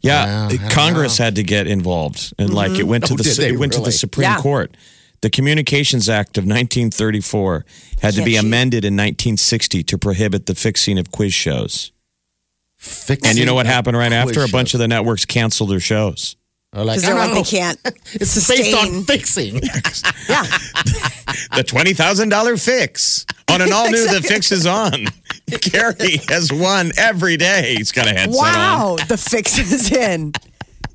Yeah, 0.00 0.26
Yeah, 0.26 0.42
uh, 0.42 0.48
I 0.48 0.56
don't 0.56 0.70
Congress 0.70 1.18
had 1.18 1.34
to 1.34 1.42
get 1.42 1.66
involved, 1.66 2.32
and 2.38 2.54
like 2.54 2.70
it 2.70 2.74
mm-hmm. 2.78 2.88
went 2.88 3.06
to 3.06 3.14
Oh, 3.14 3.16
the 3.16 3.48
it 3.48 3.58
went 3.58 3.72
to 3.72 3.80
the 3.80 3.90
Supreme 3.90 4.30
Yeah. 4.30 4.40
Court. 4.40 4.76
The 5.22 5.30
Communications 5.30 6.08
Act 6.08 6.38
of 6.38 6.44
1934 6.44 7.64
had 8.00 8.10
to 8.12 8.18
Can't 8.18 8.24
be 8.24 8.32
cheat. 8.32 8.44
amended 8.44 8.84
in 8.84 8.94
1960 8.94 9.82
to 9.82 9.98
prohibit 9.98 10.46
the 10.46 10.54
fixing 10.54 10.98
of 10.98 11.10
quiz 11.10 11.34
shows. 11.34 11.90
Fixing 12.76 13.28
And 13.28 13.38
you 13.38 13.44
know 13.44 13.54
what 13.54 13.66
happened 13.66 13.96
right 13.96 14.12
quiz 14.12 14.36
after? 14.36 14.44
A 14.44 14.48
bunch 14.48 14.68
shows. 14.68 14.74
of 14.74 14.80
the 14.80 14.88
networks 14.88 15.24
canceled 15.24 15.70
their 15.70 15.80
shows. 15.80 16.36
Are 16.76 16.84
like, 16.84 17.00
Because 17.00 17.02
they're 17.02 17.14
"Oh, 17.14 17.32
like, 17.32 17.34
they 17.34 17.42
can't 17.58 17.80
It's 18.14 18.30
sustain. 18.30 18.58
based 18.58 18.76
on 18.76 19.04
fixing. 19.04 19.54
yeah. 20.28 20.42
The 21.54 21.64
twenty 21.64 21.92
thousand 21.92 22.28
dollar 22.30 22.56
fix 22.56 23.26
on 23.50 23.60
an 23.60 23.72
all 23.72 23.90
new 23.90 24.06
The 24.08 24.22
Fix 24.22 24.52
is 24.52 24.66
on. 24.66 25.06
Gary 25.60 26.18
has 26.28 26.52
won 26.52 26.92
every 26.96 27.36
day. 27.36 27.74
He's 27.76 27.92
got 27.92 28.06
a 28.06 28.10
headset 28.10 28.28
on. 28.34 28.36
Wow. 28.36 28.96
The 29.08 29.16
fix 29.16 29.58
is 29.58 29.92
in. 29.92 30.32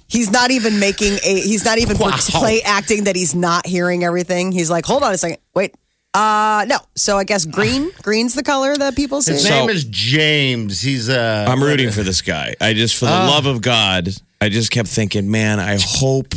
He's 0.08 0.30
not 0.32 0.52
even 0.52 0.80
making 0.80 1.13
a, 1.24 1.39
he's 1.41 1.63
not 1.63 1.78
even 1.78 1.98
Wow. 1.98 2.15
play 2.17 2.62
acting 2.63 3.04
that 3.06 3.15
he's 3.15 3.34
not 3.36 3.65
hearing 3.67 4.04
everything. 4.04 4.52
He's 4.52 4.70
like, 4.70 4.86
hold 4.86 5.04
on 5.04 5.13
a 5.13 5.17
second. 5.17 5.38
Wait. 5.56 5.74
Uh, 6.13 6.65
no. 6.67 6.78
So 6.96 7.17
I 7.17 7.24
guess 7.24 7.46
green, 7.46 7.91
green's 8.02 8.34
the 8.34 8.44
color 8.44 8.76
that 8.76 8.96
people 8.96 9.22
see. 9.22 9.34
His 9.34 9.44
So- 9.44 9.50
name 9.50 9.70
is 9.70 9.84
James. 9.86 10.82
He's 10.82 11.08
uh 11.10 11.46
I'm 11.48 11.63
rooting 11.63 11.91
for 11.91 12.02
this 12.04 12.22
guy. 12.22 12.56
I 12.60 12.74
just, 12.74 12.96
for 12.98 13.06
the 13.06 13.12
Ah. 13.12 13.30
love 13.30 13.46
of 13.46 13.62
God, 13.62 14.10
I 14.41 14.49
just 14.49 14.71
kept 14.71 14.89
thinking, 14.89 15.30
man, 15.30 15.60
I 15.60 15.77
hope, 15.80 16.34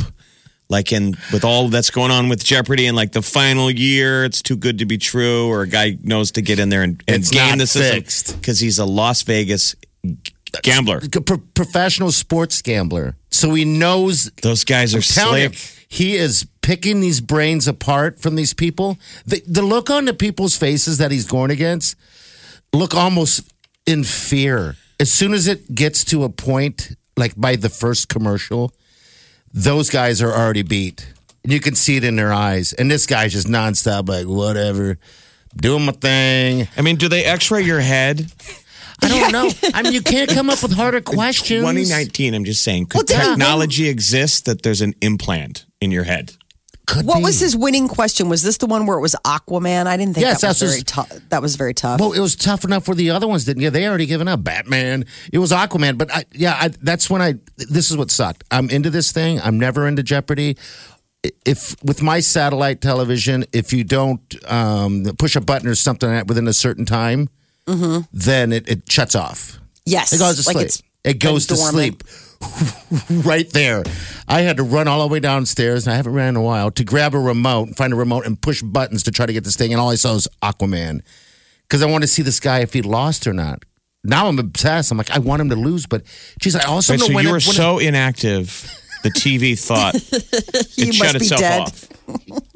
like, 0.69 0.91
in 0.93 1.17
with 1.33 1.43
all 1.43 1.69
that's 1.69 1.89
going 1.89 2.11
on 2.11 2.29
with 2.29 2.43
Jeopardy 2.43 2.85
and 2.85 2.95
like 2.95 3.11
the 3.11 3.23
final 3.23 3.69
year, 3.71 4.23
it's 4.23 4.41
too 4.41 4.55
good 4.55 4.77
to 4.79 4.85
be 4.85 4.97
true, 4.97 5.47
or 5.49 5.63
a 5.63 5.67
guy 5.67 5.97
knows 6.03 6.31
to 6.33 6.41
get 6.41 6.59
in 6.59 6.69
there 6.69 6.83
and, 6.83 7.03
and 7.07 7.27
game 7.27 7.57
the 7.57 7.67
system 7.67 8.37
because 8.39 8.59
he's 8.59 8.77
a 8.77 8.85
Las 8.85 9.23
Vegas 9.23 9.75
gambler. 10.61 11.01
Pro- 11.25 11.37
professional 11.55 12.11
sports 12.11 12.61
gambler. 12.61 13.15
So 13.31 13.53
he 13.53 13.65
knows 13.65 14.31
Those 14.41 14.63
guys 14.63 14.95
are 14.95 15.01
slick. 15.01 15.55
he 15.87 16.15
is 16.15 16.47
picking 16.61 16.99
these 16.99 17.21
brains 17.21 17.67
apart 17.67 18.21
from 18.21 18.35
these 18.35 18.53
people. 18.53 18.97
The, 19.25 19.41
the 19.47 19.61
look 19.61 19.89
on 19.89 20.05
the 20.05 20.13
people's 20.13 20.55
faces 20.55 20.99
that 20.99 21.11
he's 21.11 21.25
going 21.25 21.51
against 21.51 21.95
look 22.71 22.93
almost 22.93 23.51
in 23.85 24.03
fear. 24.03 24.75
As 24.99 25.11
soon 25.11 25.33
as 25.33 25.47
it 25.47 25.75
gets 25.75 26.05
to 26.05 26.23
a 26.23 26.29
point, 26.29 26.95
like 27.17 27.33
by 27.35 27.55
the 27.55 27.69
first 27.69 28.09
commercial, 28.09 28.73
those 29.53 29.89
guys 29.89 30.21
are 30.21 30.31
already 30.31 30.63
beat. 30.63 31.07
And 31.43 31.53
you 31.53 31.59
can 31.59 31.75
see 31.75 31.97
it 31.97 32.03
in 32.03 32.15
their 32.15 32.33
eyes. 32.33 32.73
And 32.73 32.89
this 32.89 33.05
guy's 33.05 33.33
just 33.33 33.47
nonstop, 33.47 34.09
like, 34.09 34.25
whatever, 34.25 34.97
doing 35.55 35.85
my 35.85 35.91
thing. 35.91 36.67
I 36.75 36.81
mean, 36.81 36.95
do 36.95 37.07
they 37.07 37.23
X-ray 37.23 37.61
your 37.61 37.79
head? 37.79 38.31
I 39.01 39.07
don't 39.07 39.31
know. 39.31 39.51
I 39.73 39.83
mean, 39.83 39.93
you 39.93 40.01
can't 40.01 40.29
come 40.29 40.49
up 40.49 40.63
with 40.63 40.73
harder 40.73 41.01
questions. 41.01 41.61
2019. 41.61 42.33
I'm 42.33 42.45
just 42.45 42.63
saying, 42.63 42.87
could 42.87 43.09
Well, 43.09 43.21
Darren, 43.21 43.29
technology 43.31 43.87
exist 43.89 44.45
that 44.45 44.63
there's 44.63 44.81
an 44.81 44.93
implant 45.01 45.65
in 45.79 45.91
your 45.91 46.03
head? 46.03 46.35
Could 46.87 47.05
What 47.05 47.17
be. 47.17 47.23
was 47.23 47.39
his 47.39 47.55
winning 47.55 47.87
question? 47.87 48.29
Was 48.29 48.43
this 48.43 48.57
the 48.57 48.65
one 48.67 48.85
where 48.85 48.97
it 48.97 49.01
was 49.01 49.15
Aquaman? 49.25 49.87
I 49.87 49.97
didn't 49.97 50.13
think 50.15 50.25
Yes, 50.25 50.41
that 50.41 50.49
was 50.49 50.61
very 50.61 50.81
tough. 50.83 51.09
That 51.29 51.41
was 51.41 51.55
very 51.55 51.73
tough. 51.73 51.99
Well, 51.99 52.13
it 52.13 52.19
was 52.19 52.35
tough 52.35 52.63
enough 52.63 52.87
where 52.87 52.95
the 52.95 53.09
other 53.11 53.27
ones 53.27 53.45
didn't. 53.45 53.63
Yeah, 53.63 53.69
they 53.71 53.87
already 53.87 54.05
given 54.05 54.27
up. 54.27 54.43
Batman. 54.43 55.05
It 55.33 55.39
was 55.39 55.51
Aquaman. 55.51 55.97
But 55.97 56.11
I, 56.13 56.25
yeah, 56.33 56.57
I, 56.59 56.67
that's 56.81 57.09
when 57.09 57.21
I. 57.21 57.35
This 57.57 57.89
is 57.91 57.97
what 57.97 58.11
sucked. 58.11 58.43
I'm 58.51 58.69
into 58.69 58.89
this 58.89 59.11
thing. 59.11 59.39
I'm 59.41 59.57
never 59.57 59.87
into 59.87 60.03
Jeopardy. 60.03 60.57
If 61.43 61.75
with 61.83 62.03
my 62.03 62.19
satellite 62.19 62.81
television, 62.81 63.45
if 63.51 63.73
you 63.73 63.83
don't 63.83 64.21
um, 64.51 65.05
push 65.17 65.35
a 65.35 65.41
button 65.41 65.67
or 65.67 65.73
something 65.75 66.09
within 66.27 66.47
a 66.47 66.53
certain 66.53 66.85
time, 66.85 67.29
then 67.65 68.53
it, 68.53 68.67
it 68.69 68.91
shuts 68.91 69.15
off. 69.15 69.59
yes. 69.85 70.13
It 70.13 70.19
goes 70.19 70.43
to 70.45 70.47
like 70.55 70.69
sleep. 70.69 70.85
It's 71.05 71.15
It 71.15 71.19
goes 71.19 71.47
to 71.47 71.55
sleep. 71.55 72.03
right 73.25 73.49
there. 73.51 73.83
I 74.27 74.41
had 74.41 74.57
to 74.57 74.63
run 74.63 74.87
all 74.87 75.07
the 75.07 75.11
way 75.11 75.19
downstairs, 75.19 75.85
and 75.87 75.93
I 75.93 75.97
haven't 75.97 76.13
ran 76.13 76.29
in 76.29 76.35
a 76.35 76.41
while, 76.41 76.71
to 76.71 76.83
grab 76.83 77.13
a 77.15 77.19
remote, 77.19 77.69
find 77.75 77.93
a 77.93 77.95
remote, 77.95 78.25
and 78.25 78.39
push 78.39 78.61
buttons 78.61 79.03
to 79.03 79.11
try 79.11 79.25
to 79.25 79.33
get 79.33 79.43
this 79.43 79.55
thing. 79.55 79.71
And 79.71 79.81
all 79.81 79.89
I 79.89 79.95
saw 79.95 80.13
was 80.13 80.27
Aquaman. 80.41 81.01
Because 81.67 81.81
I 81.81 81.85
wanted 81.87 82.07
to 82.07 82.11
see 82.13 82.21
this 82.21 82.39
guy 82.39 82.59
if 82.59 82.73
he 82.73 82.81
lost 82.81 83.25
or 83.25 83.33
not. 83.33 83.63
Now 84.03 84.27
I'm 84.27 84.37
obsessed. 84.37 84.91
I'm 84.91 84.97
like, 84.99 85.09
I 85.11 85.17
want 85.19 85.41
him 85.41 85.49
to 85.49 85.55
lose, 85.55 85.87
but 85.87 86.03
geez, 86.39 86.55
I 86.55 86.63
also 86.65 86.93
Wait, 86.93 86.99
know 86.99 87.07
so 87.07 87.13
when 87.15 87.23
you 87.23 87.29
it- 87.29 87.33
were 87.33 87.39
when 87.39 87.55
it- 87.55 87.57
so 87.57 87.79
inactive, 87.79 88.69
the 89.03 89.09
TV 89.09 89.57
thought 89.59 89.95
it 90.77 90.93
shut 90.93 91.15
itself 91.15 91.41
dead. 91.41 91.61
off. 91.61 91.87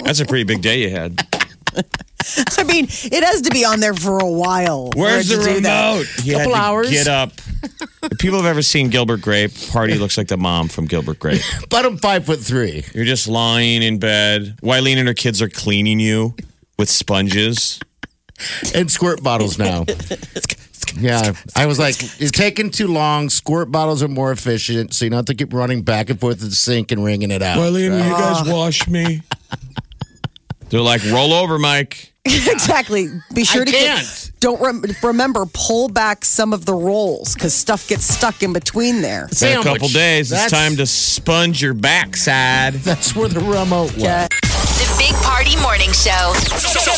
That's 0.04 0.20
a 0.20 0.26
pretty 0.26 0.44
big 0.44 0.62
day 0.62 0.84
you 0.84 0.92
had. 0.92 1.20
I 2.58 2.64
mean, 2.66 2.86
it 2.90 3.24
has 3.24 3.42
to 3.42 3.50
be 3.52 3.66
on 3.66 3.80
there 3.80 3.94
for 3.96 4.20
a 4.20 4.30
while. 4.30 4.92
Where's 4.96 5.30
the 5.30 5.38
to 5.38 5.44
do 5.56 5.60
that. 5.62 5.92
remote? 5.94 6.08
He 6.24 6.34
Couple 6.34 6.54
hours. 6.54 6.90
Get 6.92 7.08
up. 7.08 7.32
If 8.02 8.18
people 8.18 8.38
have 8.38 8.46
ever 8.46 8.62
seen 8.62 8.90
Gilbert 8.90 9.22
Grape, 9.22 9.52
Party 9.72 9.96
looks 9.96 10.18
like 10.18 10.28
the 10.28 10.38
mom 10.38 10.70
from 10.70 10.86
Gilbert 10.86 11.20
Grape. 11.20 11.42
but 11.70 11.86
I'm 11.86 11.98
five 11.98 12.26
foot 12.26 12.40
three. 12.40 12.86
You're 12.94 13.06
just 13.06 13.28
lying 13.28 13.82
in 13.82 14.00
bed. 14.00 14.58
Wileen 14.62 14.98
and 14.98 15.08
her 15.08 15.14
kids 15.14 15.42
are 15.42 15.50
cleaning 15.50 16.00
you 16.00 16.36
with 16.78 16.90
sponges. 16.90 17.80
and 18.74 18.90
squirt 18.90 19.22
bottles 19.22 19.60
now. 19.60 19.86
Yeah, 20.98 21.34
I 21.56 21.66
was 21.66 21.78
like, 21.78 21.96
it's 22.20 22.32
taking 22.32 22.72
too 22.72 22.88
long. 22.88 23.30
Squirt 23.30 23.72
bottles 23.72 24.02
are 24.02 24.08
more 24.08 24.32
efficient, 24.32 24.94
so 24.94 25.06
you 25.06 25.12
don't 25.12 25.18
have 25.18 25.26
to 25.26 25.36
keep 25.36 25.54
running 25.54 25.84
back 25.84 26.10
and 26.10 26.20
forth 26.20 26.40
to 26.40 26.46
the 26.46 26.56
sink 26.56 26.92
and 26.92 27.04
wringing 27.04 27.32
it 27.32 27.42
out. 27.42 27.58
Marlene, 27.58 27.92
will 27.92 28.06
you 28.06 28.12
guys 28.12 28.48
wash 28.48 28.88
me? 28.88 29.22
They're 30.70 30.82
like, 30.82 31.04
roll 31.12 31.34
over, 31.34 31.60
Mike. 31.60 32.09
exactly. 32.26 33.08
Be 33.34 33.44
sure 33.44 33.62
I 33.62 33.66
to 33.66 33.72
can't. 33.72 34.00
Get, 34.02 34.32
don't 34.40 34.62
rem- 34.62 34.84
remember 35.04 35.46
pull 35.54 35.90
back 35.90 36.24
some 36.24 36.54
of 36.54 36.66
the 36.66 36.74
rolls 36.74 37.34
because 37.34 37.54
stuff 37.54 37.88
gets 37.88 38.06
stuck 38.06 38.42
in 38.44 38.54
between 38.54 39.02
there. 39.02 39.30
In 39.42 39.60
a 39.60 39.64
couple 39.64 39.88
days, 39.90 40.32
it's 40.32 40.50
time 40.52 40.76
to 40.78 40.86
sponge 40.86 41.62
your 41.62 41.74
backside. 41.74 42.76
That's 42.76 43.16
where 43.16 43.30
the 43.30 43.40
remote 43.40 43.94
was. 43.94 44.04
Yeah. 44.04 44.28
The 44.80 44.96
Big 44.98 45.14
Party 45.24 45.58
Morning 45.58 45.92
Show. 45.92 46.32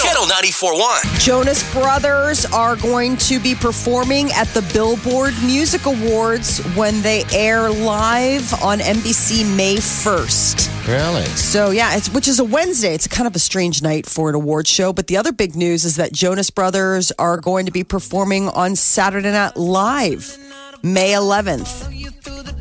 Channel 0.03 0.25
94.1. 0.25 1.19
Jonas 1.19 1.73
Brothers 1.73 2.45
are 2.45 2.75
going 2.75 3.17
to 3.17 3.39
be 3.39 3.55
performing 3.55 4.29
at 4.33 4.47
the 4.49 4.61
Billboard 4.71 5.33
Music 5.43 5.87
Awards 5.87 6.59
when 6.75 7.01
they 7.01 7.23
air 7.33 7.71
live 7.71 8.53
on 8.61 8.77
NBC 8.77 9.55
May 9.57 9.77
1st. 9.77 10.87
Really? 10.87 11.25
So 11.25 11.71
yeah, 11.71 11.95
it's 11.95 12.13
which 12.13 12.27
is 12.27 12.37
a 12.39 12.43
Wednesday. 12.43 12.93
It's 12.93 13.07
kind 13.07 13.25
of 13.25 13.35
a 13.35 13.39
strange 13.39 13.81
night 13.81 14.05
for 14.05 14.29
an 14.29 14.35
award 14.35 14.67
show. 14.67 14.93
But 14.93 15.07
the 15.07 15.17
other 15.17 15.31
big 15.31 15.55
news 15.55 15.83
is 15.83 15.95
that 15.95 16.13
Jonas 16.13 16.51
Brothers 16.51 17.11
are 17.17 17.37
going 17.37 17.65
to 17.65 17.71
be 17.71 17.83
performing 17.83 18.47
on 18.49 18.75
Saturday 18.75 19.31
Night 19.31 19.57
Live, 19.57 20.37
May 20.83 21.13
11th, 21.13 21.91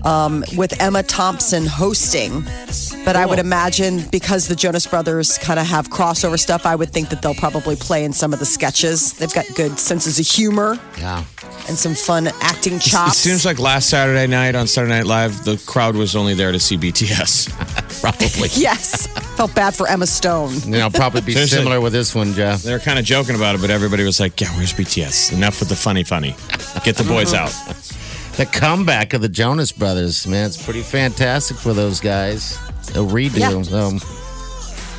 um, 0.05 0.45
with 0.57 0.81
Emma 0.81 1.03
Thompson 1.03 1.67
hosting. 1.67 2.45
But 3.05 3.17
I 3.17 3.25
would 3.27 3.39
imagine 3.39 4.03
because 4.11 4.47
the 4.49 4.55
Jonas 4.57 4.87
Brothers 4.87 5.39
kind 5.39 5.59
of 5.59 5.67
have 5.67 5.89
crossover 5.89 6.39
stuff, 6.39 6.67
I 6.67 6.75
would 6.77 6.91
think 6.91 7.09
that 7.11 7.23
they'll 7.23 7.35
probably 7.35 7.77
play 7.77 8.05
in 8.05 8.13
some 8.13 8.33
of 8.33 8.39
the 8.39 8.47
sketches. 8.47 9.15
They've 9.15 9.33
got 9.33 9.47
good 9.55 9.79
senses 9.79 10.19
of 10.21 10.27
humor 10.27 10.79
Yeah. 10.99 11.25
and 11.69 11.77
some 11.79 11.95
fun 11.95 12.29
acting 12.41 12.75
chops. 12.75 12.87
It 12.87 12.91
chops. 12.91 13.17
seems 13.19 13.45
like 13.45 13.59
last 13.59 13.89
Saturday 13.89 14.27
night 14.27 14.55
on 14.55 14.67
Saturday 14.67 14.93
Night 14.95 15.07
Live, 15.07 15.45
the 15.45 15.57
crowd 15.67 15.97
was 15.97 16.15
only 16.17 16.35
there 16.35 16.53
to 16.53 16.61
see 16.61 16.77
BTS. 16.77 17.49
Probably. 18.01 18.49
yes, 18.55 19.07
felt 19.37 19.55
bad 19.55 19.75
for 19.75 19.87
Emma 19.89 20.07
Stone. 20.07 20.55
You 20.65 20.71
know, 20.79 20.91
probably 20.91 21.21
be 21.23 21.33
Seriously. 21.35 21.59
similar 21.59 21.81
with 21.81 21.93
this 21.93 22.15
one, 22.15 22.33
Jeff. 22.35 22.63
They 22.63 22.73
were 22.73 22.79
kind 22.79 22.99
of 22.99 23.05
joking 23.05 23.35
about 23.37 23.55
it, 23.55 23.61
but 23.61 23.71
everybody 23.71 24.05
was 24.05 24.21
like, 24.21 24.41
yeah, 24.41 24.49
where's 24.57 24.73
BTS? 24.73 25.33
Enough 25.33 25.61
with 25.61 25.69
the 25.69 25.77
funny, 25.77 26.05
funny. 26.05 26.35
Get 26.85 26.97
the 26.97 27.05
boys 27.05 27.35
out. 27.35 27.51
The 28.37 28.47
comeback 28.47 29.13
of 29.13 29.21
the 29.21 29.29
Jonas 29.29 29.71
Brothers, 29.73 30.27
man, 30.27 30.47
it's 30.47 30.63
pretty 30.63 30.81
fantastic 30.83 31.57
for 31.59 31.75
those 31.75 32.01
guys. 32.01 32.57
A 32.91 33.03
redo. 33.05 33.39
Yeah. 33.71 33.79
Um, 33.79 34.01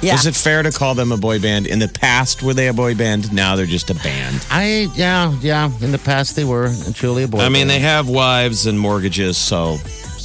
Yeah. 0.02 0.16
Is 0.16 0.26
it 0.26 0.36
fair 0.36 0.64
to 0.64 0.72
call 0.72 0.96
them 0.96 1.12
a 1.12 1.18
boy 1.18 1.40
band? 1.40 1.68
In 1.68 1.78
the 1.80 1.88
past, 1.88 2.42
were 2.44 2.54
they 2.56 2.68
a 2.68 2.74
boy 2.74 2.96
band? 2.96 3.32
Now 3.34 3.56
they're 3.56 3.66
just 3.68 3.90
a 3.92 3.94
band. 3.96 4.46
I 4.50 4.90
yeah 4.96 5.32
yeah. 5.42 5.72
In 5.82 5.92
the 5.92 6.00
past, 6.00 6.36
they 6.36 6.44
were 6.44 6.74
truly 6.94 7.24
a 7.24 7.28
boy. 7.28 7.38
Band. 7.38 7.46
I 7.48 7.50
mean, 7.50 7.68
they 7.68 7.80
have 7.80 8.08
wives 8.10 8.66
and 8.68 8.80
mortgages, 8.80 9.38
so 9.38 9.78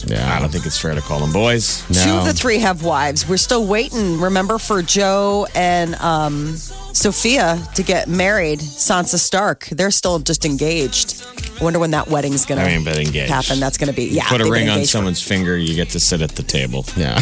Yeah. 0.07 0.35
I 0.35 0.40
don't 0.40 0.51
think 0.51 0.64
it's 0.66 0.79
fair 0.81 0.95
to 0.95 1.01
call 1.03 1.21
them 1.21 1.33
boys. 1.33 1.83
Two 1.88 2.11
of 2.11 2.25
the 2.25 2.33
three 2.35 2.59
have 2.59 2.83
wives. 2.85 3.29
We're 3.29 3.37
still 3.38 3.66
waiting, 3.66 4.19
remember, 4.21 4.59
for 4.59 4.81
Joe 4.83 5.47
and 5.55 5.95
um, 5.97 6.57
Sophia 6.97 7.61
to 7.75 7.83
get 7.83 8.09
married. 8.09 8.59
Sansa 8.61 9.19
Stark. 9.19 9.67
They're 9.67 9.91
still 9.91 10.19
just 10.19 10.45
engaged. 10.47 11.23
I 11.61 11.63
wonder 11.65 11.79
when 11.79 11.91
that 11.91 12.09
wedding's 12.09 12.47
going 12.47 12.61
I 12.61 12.69
mean, 12.69 12.85
but 12.85 12.95
to 12.95 13.01
engaged. 13.03 13.31
happen. 13.31 13.61
That's 13.61 13.77
going 13.77 13.91
to 13.91 13.95
be, 13.97 14.05
yeah. 14.07 14.27
Put 14.29 14.41
a 14.41 14.45
they've 14.45 14.53
been 14.53 14.53
ring 14.53 14.69
on 14.69 14.75
engaged 14.77 14.91
for- 14.91 14.97
someone's 14.99 15.23
finger, 15.23 15.57
you 15.59 15.75
get 15.75 15.91
to 15.91 16.01
sit 16.01 16.23
at 16.23 16.31
the 16.31 16.43
table. 16.43 16.85
Yeah. 16.97 17.21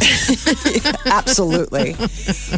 Absolutely. 1.06 1.96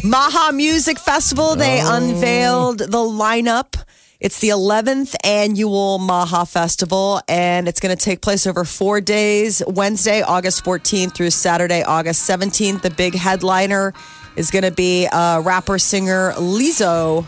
Maha 0.03 0.53
Music 0.53 0.99
Festival, 0.99 1.55
they 1.55 1.81
Oh. 1.83 1.95
unveiled 1.95 2.79
the 2.79 2.97
lineup. 2.97 3.75
It's 4.19 4.39
the 4.39 4.49
11th 4.49 5.15
annual 5.23 5.99
Maha 5.99 6.45
Festival, 6.47 7.21
and 7.27 7.67
it's 7.67 7.79
going 7.79 7.95
to 7.95 8.03
take 8.03 8.21
place 8.21 8.47
over 8.47 8.63
four 8.63 8.99
days 8.99 9.61
Wednesday, 9.67 10.21
August 10.23 10.63
14th 10.65 11.13
through 11.13 11.29
Saturday, 11.29 11.83
August 11.83 12.27
17th. 12.27 12.81
The 12.81 12.89
big 12.89 13.13
headliner 13.15 13.93
is 14.37 14.49
going 14.51 14.63
to 14.63 14.71
be 14.71 15.07
uh, 15.07 15.41
rapper 15.41 15.77
singer 15.77 16.31
Lizzo, 16.37 17.25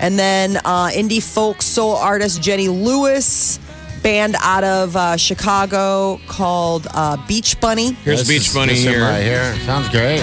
and 0.00 0.18
then 0.18 0.56
uh, 0.64 0.88
indie 0.94 1.22
folk 1.22 1.60
soul 1.60 1.96
artist 1.96 2.40
Jenny 2.42 2.68
Lewis. 2.68 3.58
Band 4.02 4.34
out 4.40 4.64
of 4.64 4.96
uh, 4.96 5.18
Chicago 5.18 6.18
called 6.26 6.86
uh, 6.94 7.18
Beach 7.28 7.60
Bunny. 7.60 7.92
Here's 7.92 8.20
This 8.20 8.28
Beach 8.28 8.48
is- 8.48 8.54
Bunny 8.54 8.74
here. 8.74 9.02
right 9.02 9.22
here. 9.22 9.54
Sounds 9.66 9.90
great. 9.90 10.22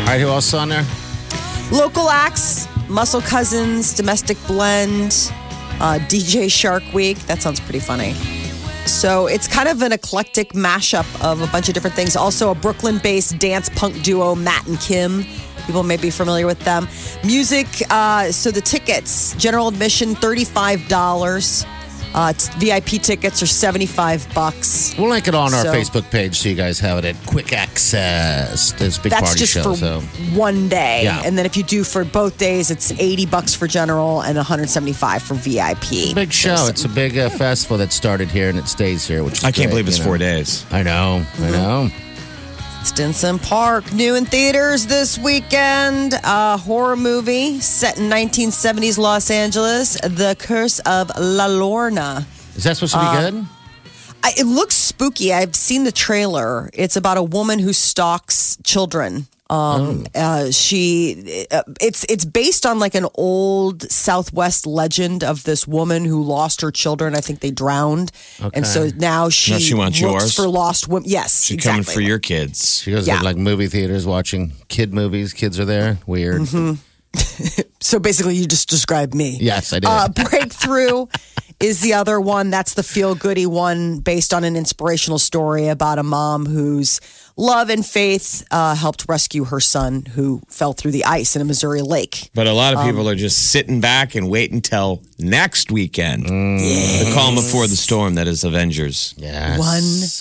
All 0.00 0.14
right, 0.14 0.20
who 0.22 0.28
else 0.28 0.54
on 0.54 0.70
there? 0.70 0.86
Local 1.70 2.08
acts, 2.08 2.66
Muscle 2.88 3.20
Cousins, 3.20 3.92
Domestic 3.92 4.38
Blend, 4.46 5.30
uh, 5.80 5.98
DJ 6.08 6.50
Shark 6.50 6.82
Week. 6.94 7.18
That 7.26 7.42
sounds 7.42 7.60
pretty 7.60 7.80
funny. 7.80 8.14
So 8.88 9.26
it's 9.26 9.46
kind 9.46 9.68
of 9.68 9.82
an 9.82 9.92
eclectic 9.92 10.54
mashup 10.54 11.06
of 11.22 11.42
a 11.42 11.46
bunch 11.48 11.68
of 11.68 11.74
different 11.74 11.94
things. 11.94 12.16
Also, 12.16 12.50
a 12.50 12.54
Brooklyn 12.54 12.98
based 12.98 13.38
dance 13.38 13.68
punk 13.68 14.02
duo, 14.02 14.34
Matt 14.34 14.66
and 14.66 14.80
Kim. 14.80 15.24
People 15.66 15.82
may 15.82 15.98
be 15.98 16.10
familiar 16.10 16.46
with 16.46 16.58
them. 16.60 16.88
Music, 17.24 17.66
uh, 17.90 18.32
so 18.32 18.50
the 18.50 18.60
tickets, 18.62 19.34
general 19.36 19.68
admission, 19.68 20.14
$35. 20.14 21.77
Uh, 22.18 22.32
t- 22.32 22.50
VIP 22.58 23.00
tickets 23.00 23.40
are 23.44 23.46
75 23.46 24.26
bucks. 24.34 24.92
We'll 24.98 25.10
link 25.10 25.28
it 25.28 25.36
on 25.36 25.54
our 25.54 25.62
So- 25.66 25.72
Facebook 25.72 26.10
page 26.10 26.36
so 26.36 26.48
you 26.48 26.56
guys 26.56 26.80
have 26.80 26.98
it 26.98 27.04
at 27.04 27.14
quick 27.26 27.52
access. 27.52 28.72
This 28.72 28.98
big 28.98 29.10
That's 29.12 29.22
party 29.22 29.38
just 29.38 29.52
show. 29.52 29.62
for 29.62 29.76
so 29.76 30.00
one 30.34 30.68
day. 30.68 31.04
Yeah. 31.04 31.22
And 31.24 31.38
then 31.38 31.46
if 31.46 31.56
you 31.56 31.62
do 31.62 31.84
for 31.84 32.04
both 32.04 32.36
days, 32.36 32.72
it's 32.72 32.90
80 32.90 33.26
bucks 33.26 33.54
for 33.54 33.68
general 33.68 34.22
and 34.22 34.36
175 34.36 35.22
for 35.22 35.34
VIP. 35.34 36.12
big 36.12 36.32
show. 36.32 36.66
It's 36.68 36.84
a 36.84 36.88
big 36.88 37.16
uh, 37.16 37.28
festival 37.30 37.78
that 37.78 37.92
started 37.92 38.28
here 38.30 38.48
and 38.48 38.58
it 38.58 38.66
stays 38.66 39.06
here, 39.06 39.22
which 39.22 39.34
is 39.38 39.44
I 39.44 39.52
can't 39.52 39.66
great, 39.66 39.68
believe 39.70 39.86
it's 39.88 39.98
you 39.98 40.04
four 40.04 40.18
days. 40.18 40.66
I 40.72 40.82
know. 40.82 41.22
Mm-hmm. 41.36 41.44
I 41.44 41.50
know. 41.50 41.90
Stinson 42.84 43.38
Park, 43.38 43.92
new 43.92 44.14
in 44.14 44.24
theaters 44.24 44.86
this 44.86 45.18
weekend. 45.18 46.14
A 46.24 46.56
horror 46.56 46.96
movie 46.96 47.60
set 47.60 47.98
in 47.98 48.04
1970s 48.08 48.98
Los 48.98 49.30
Angeles, 49.30 49.94
The 50.00 50.36
Curse 50.38 50.78
of 50.80 51.10
La 51.18 51.46
Llorona. 51.48 52.24
Is 52.56 52.64
that 52.64 52.76
supposed 52.76 52.94
to 52.94 52.98
be 53.00 53.04
Uh, 53.06 53.30
good? 53.30 53.46
I, 54.24 54.32
it 54.38 54.46
looks 54.46 54.74
spooky. 54.74 55.32
I've 55.32 55.54
seen 55.54 55.84
the 55.84 55.92
trailer. 55.92 56.70
It's 56.72 56.96
about 56.96 57.18
a 57.18 57.22
woman 57.22 57.58
who 57.60 57.72
stalks 57.72 58.56
children. 58.64 59.26
Um, 59.50 60.06
uh, 60.14 60.50
she, 60.50 61.46
uh, 61.50 61.62
it's 61.80 62.04
it's 62.04 62.26
based 62.26 62.66
on 62.66 62.78
like 62.78 62.94
an 62.94 63.06
old 63.14 63.90
Southwest 63.90 64.66
legend 64.66 65.24
of 65.24 65.44
this 65.44 65.66
woman 65.66 66.04
who 66.04 66.22
lost 66.22 66.60
her 66.60 66.70
children. 66.70 67.14
I 67.14 67.20
think 67.20 67.40
they 67.40 67.50
drowned, 67.50 68.12
and 68.52 68.66
so 68.66 68.90
now 68.96 69.30
she, 69.30 69.52
Now 69.52 69.58
she 69.58 69.74
wants 69.74 70.00
looks 70.02 70.22
yours? 70.22 70.34
for 70.34 70.48
lost 70.48 70.88
women. 70.88 71.08
Yes, 71.08 71.44
She's 71.44 71.54
exactly. 71.54 71.84
coming 71.84 71.94
for 71.94 72.00
your 72.02 72.18
kids. 72.18 72.80
She 72.82 72.90
goes 72.90 73.08
yeah. 73.08 73.18
to 73.18 73.24
like 73.24 73.38
movie 73.38 73.68
theaters 73.68 74.06
watching 74.06 74.52
kid 74.68 74.92
movies. 74.92 75.32
Kids 75.32 75.58
are 75.58 75.64
there. 75.64 75.98
Weird. 76.06 76.42
Mm-hmm. 76.42 76.74
So 77.80 77.98
basically, 77.98 78.34
you 78.34 78.46
just 78.46 78.68
described 78.68 79.14
me. 79.14 79.38
Yes, 79.40 79.72
I 79.72 79.78
did. 79.78 79.86
Uh, 79.88 80.08
Breakthrough 80.08 81.06
is 81.60 81.80
the 81.80 81.94
other 81.94 82.20
one. 82.20 82.50
That's 82.50 82.74
the 82.74 82.82
feel 82.82 83.14
goody 83.14 83.46
one 83.46 84.00
based 84.00 84.34
on 84.34 84.44
an 84.44 84.56
inspirational 84.56 85.18
story 85.18 85.68
about 85.68 85.98
a 85.98 86.02
mom 86.02 86.44
whose 86.44 87.00
love 87.38 87.70
and 87.70 87.86
faith 87.86 88.44
uh, 88.50 88.74
helped 88.74 89.06
rescue 89.08 89.44
her 89.44 89.60
son 89.60 90.04
who 90.14 90.42
fell 90.48 90.74
through 90.74 90.90
the 90.90 91.04
ice 91.06 91.34
in 91.36 91.40
a 91.40 91.44
Missouri 91.46 91.80
lake. 91.80 92.28
But 92.34 92.46
a 92.46 92.52
lot 92.52 92.74
Um, 92.74 92.80
of 92.80 92.86
people 92.86 93.08
are 93.08 93.14
just 93.14 93.50
sitting 93.50 93.80
back 93.80 94.14
and 94.14 94.28
wait 94.28 94.52
until 94.52 95.00
next 95.18 95.70
weekend. 95.70 96.24
The 96.26 97.10
calm 97.14 97.34
before 97.36 97.66
the 97.66 97.76
storm 97.76 98.14
that 98.16 98.26
is 98.28 98.44
Avengers. 98.44 99.14
yes. 99.16 99.58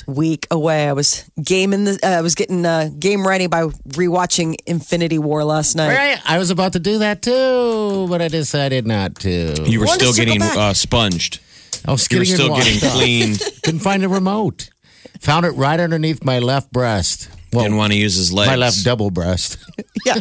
One 0.07 0.15
week 0.15 0.47
away. 0.51 0.87
I 0.87 0.93
was 0.93 1.29
gaming 1.43 1.83
the. 1.83 1.99
Uh, 2.01 2.19
I 2.19 2.21
was 2.21 2.35
getting 2.35 2.65
uh, 2.65 2.89
game 2.97 3.27
ready 3.27 3.47
by 3.47 3.63
rewatching 3.89 4.55
Infinity 4.65 5.17
War 5.19 5.43
last 5.43 5.75
night. 5.75 5.95
Right. 5.95 6.19
I 6.25 6.37
was 6.37 6.51
about 6.51 6.73
to 6.73 6.79
do 6.79 6.99
that 6.99 7.21
too, 7.21 8.07
but 8.09 8.21
I 8.21 8.27
decided 8.29 8.85
not 8.87 9.15
to. 9.21 9.55
You 9.65 9.79
were 9.79 9.85
Wanted 9.87 9.99
to 10.05 10.13
still 10.13 10.25
getting 10.25 10.41
uh, 10.41 10.73
sponged. 10.73 11.39
I 11.85 11.91
was 11.91 12.07
You 12.11 12.19
were 12.19 12.25
still 12.25 12.55
getting 12.55 12.79
cleaned. 12.91 13.41
Couldn't 13.63 13.79
find 13.81 14.03
a 14.03 14.09
remote. 14.09 14.69
Found 15.21 15.45
it 15.45 15.51
right 15.51 15.79
underneath 15.79 16.23
my 16.23 16.39
left 16.39 16.71
breast. 16.71 17.29
Well, 17.53 17.63
Didn't 17.63 17.77
want 17.77 17.93
to 17.93 17.97
use 17.97 18.15
his 18.15 18.33
legs. 18.33 18.49
my 18.49 18.55
left 18.57 18.83
double 18.83 19.09
breast. 19.11 19.57
Yeah. 20.05 20.15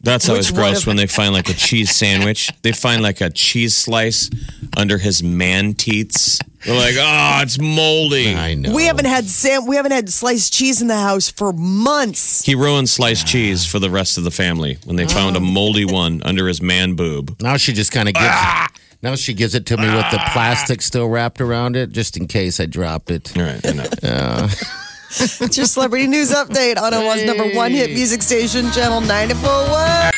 That's 0.00 0.28
always 0.28 0.50
Which 0.50 0.58
one 0.58 0.70
gross 0.70 0.80
of- 0.82 0.86
when 0.88 0.96
they 0.96 1.06
find 1.06 1.32
like 1.32 1.48
a 1.48 1.52
cheese 1.54 1.94
sandwich. 1.94 2.50
They 2.62 2.72
find 2.72 3.02
like 3.02 3.20
a 3.20 3.30
cheese 3.30 3.76
slice 3.76 4.28
under 4.76 4.98
his 4.98 5.22
man 5.22 5.74
teats. 5.74 6.40
They're 6.64 6.74
like, 6.74 6.94
oh, 6.98 7.42
it's 7.42 7.58
moldy. 7.60 8.34
I 8.34 8.54
know. 8.54 8.74
We 8.74 8.84
haven't 8.84 9.04
had 9.04 9.26
Sam. 9.26 9.66
We 9.66 9.76
haven't 9.76 9.92
had 9.92 10.08
sliced 10.10 10.52
cheese 10.52 10.80
in 10.82 10.88
the 10.88 10.96
house 10.98 11.30
for 11.30 11.52
months. 11.52 12.44
He 12.44 12.54
ruined 12.54 12.88
sliced 12.88 13.26
cheese 13.26 13.64
for 13.66 13.78
the 13.78 13.90
rest 13.90 14.18
of 14.18 14.24
the 14.24 14.30
family 14.30 14.78
when 14.84 14.96
they 14.96 15.06
found 15.06 15.36
a 15.36 15.40
Oh. 15.40 15.42
moldy 15.42 15.84
one 15.84 16.22
under 16.24 16.48
his 16.48 16.60
man 16.62 16.94
boob. 16.94 17.36
Now 17.40 17.56
she 17.56 17.72
just 17.72 17.92
kind 17.92 18.08
of 18.08 18.14
gives. 18.14 18.26
Ah! 18.28 18.68
Now 19.02 19.16
she 19.16 19.34
gives 19.34 19.56
it 19.56 19.66
to 19.66 19.76
me 19.76 19.88
with 19.88 20.08
the 20.12 20.20
ah. 20.20 20.30
plastic 20.32 20.80
still 20.80 21.08
wrapped 21.08 21.40
around 21.40 21.74
it, 21.74 21.90
just 21.90 22.16
in 22.16 22.28
case 22.28 22.60
I 22.60 22.66
drop 22.66 23.10
it. 23.10 23.36
All 23.36 23.42
right, 23.42 23.60
It's 23.60 25.56
your 25.56 25.66
celebrity 25.66 26.06
news 26.06 26.30
update 26.30 26.80
on 26.80 26.94
Omaha's 26.94 27.24
number 27.24 27.50
one 27.50 27.72
hit 27.72 27.90
music 27.90 28.22
station, 28.22 28.70
Channel 28.70 29.00
941. 29.00 30.12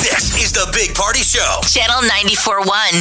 This 0.00 0.32
is 0.42 0.52
the 0.52 0.70
Big 0.72 0.94
Party 0.94 1.20
Show. 1.20 1.60
Channel 1.68 2.00
941. 2.00 2.96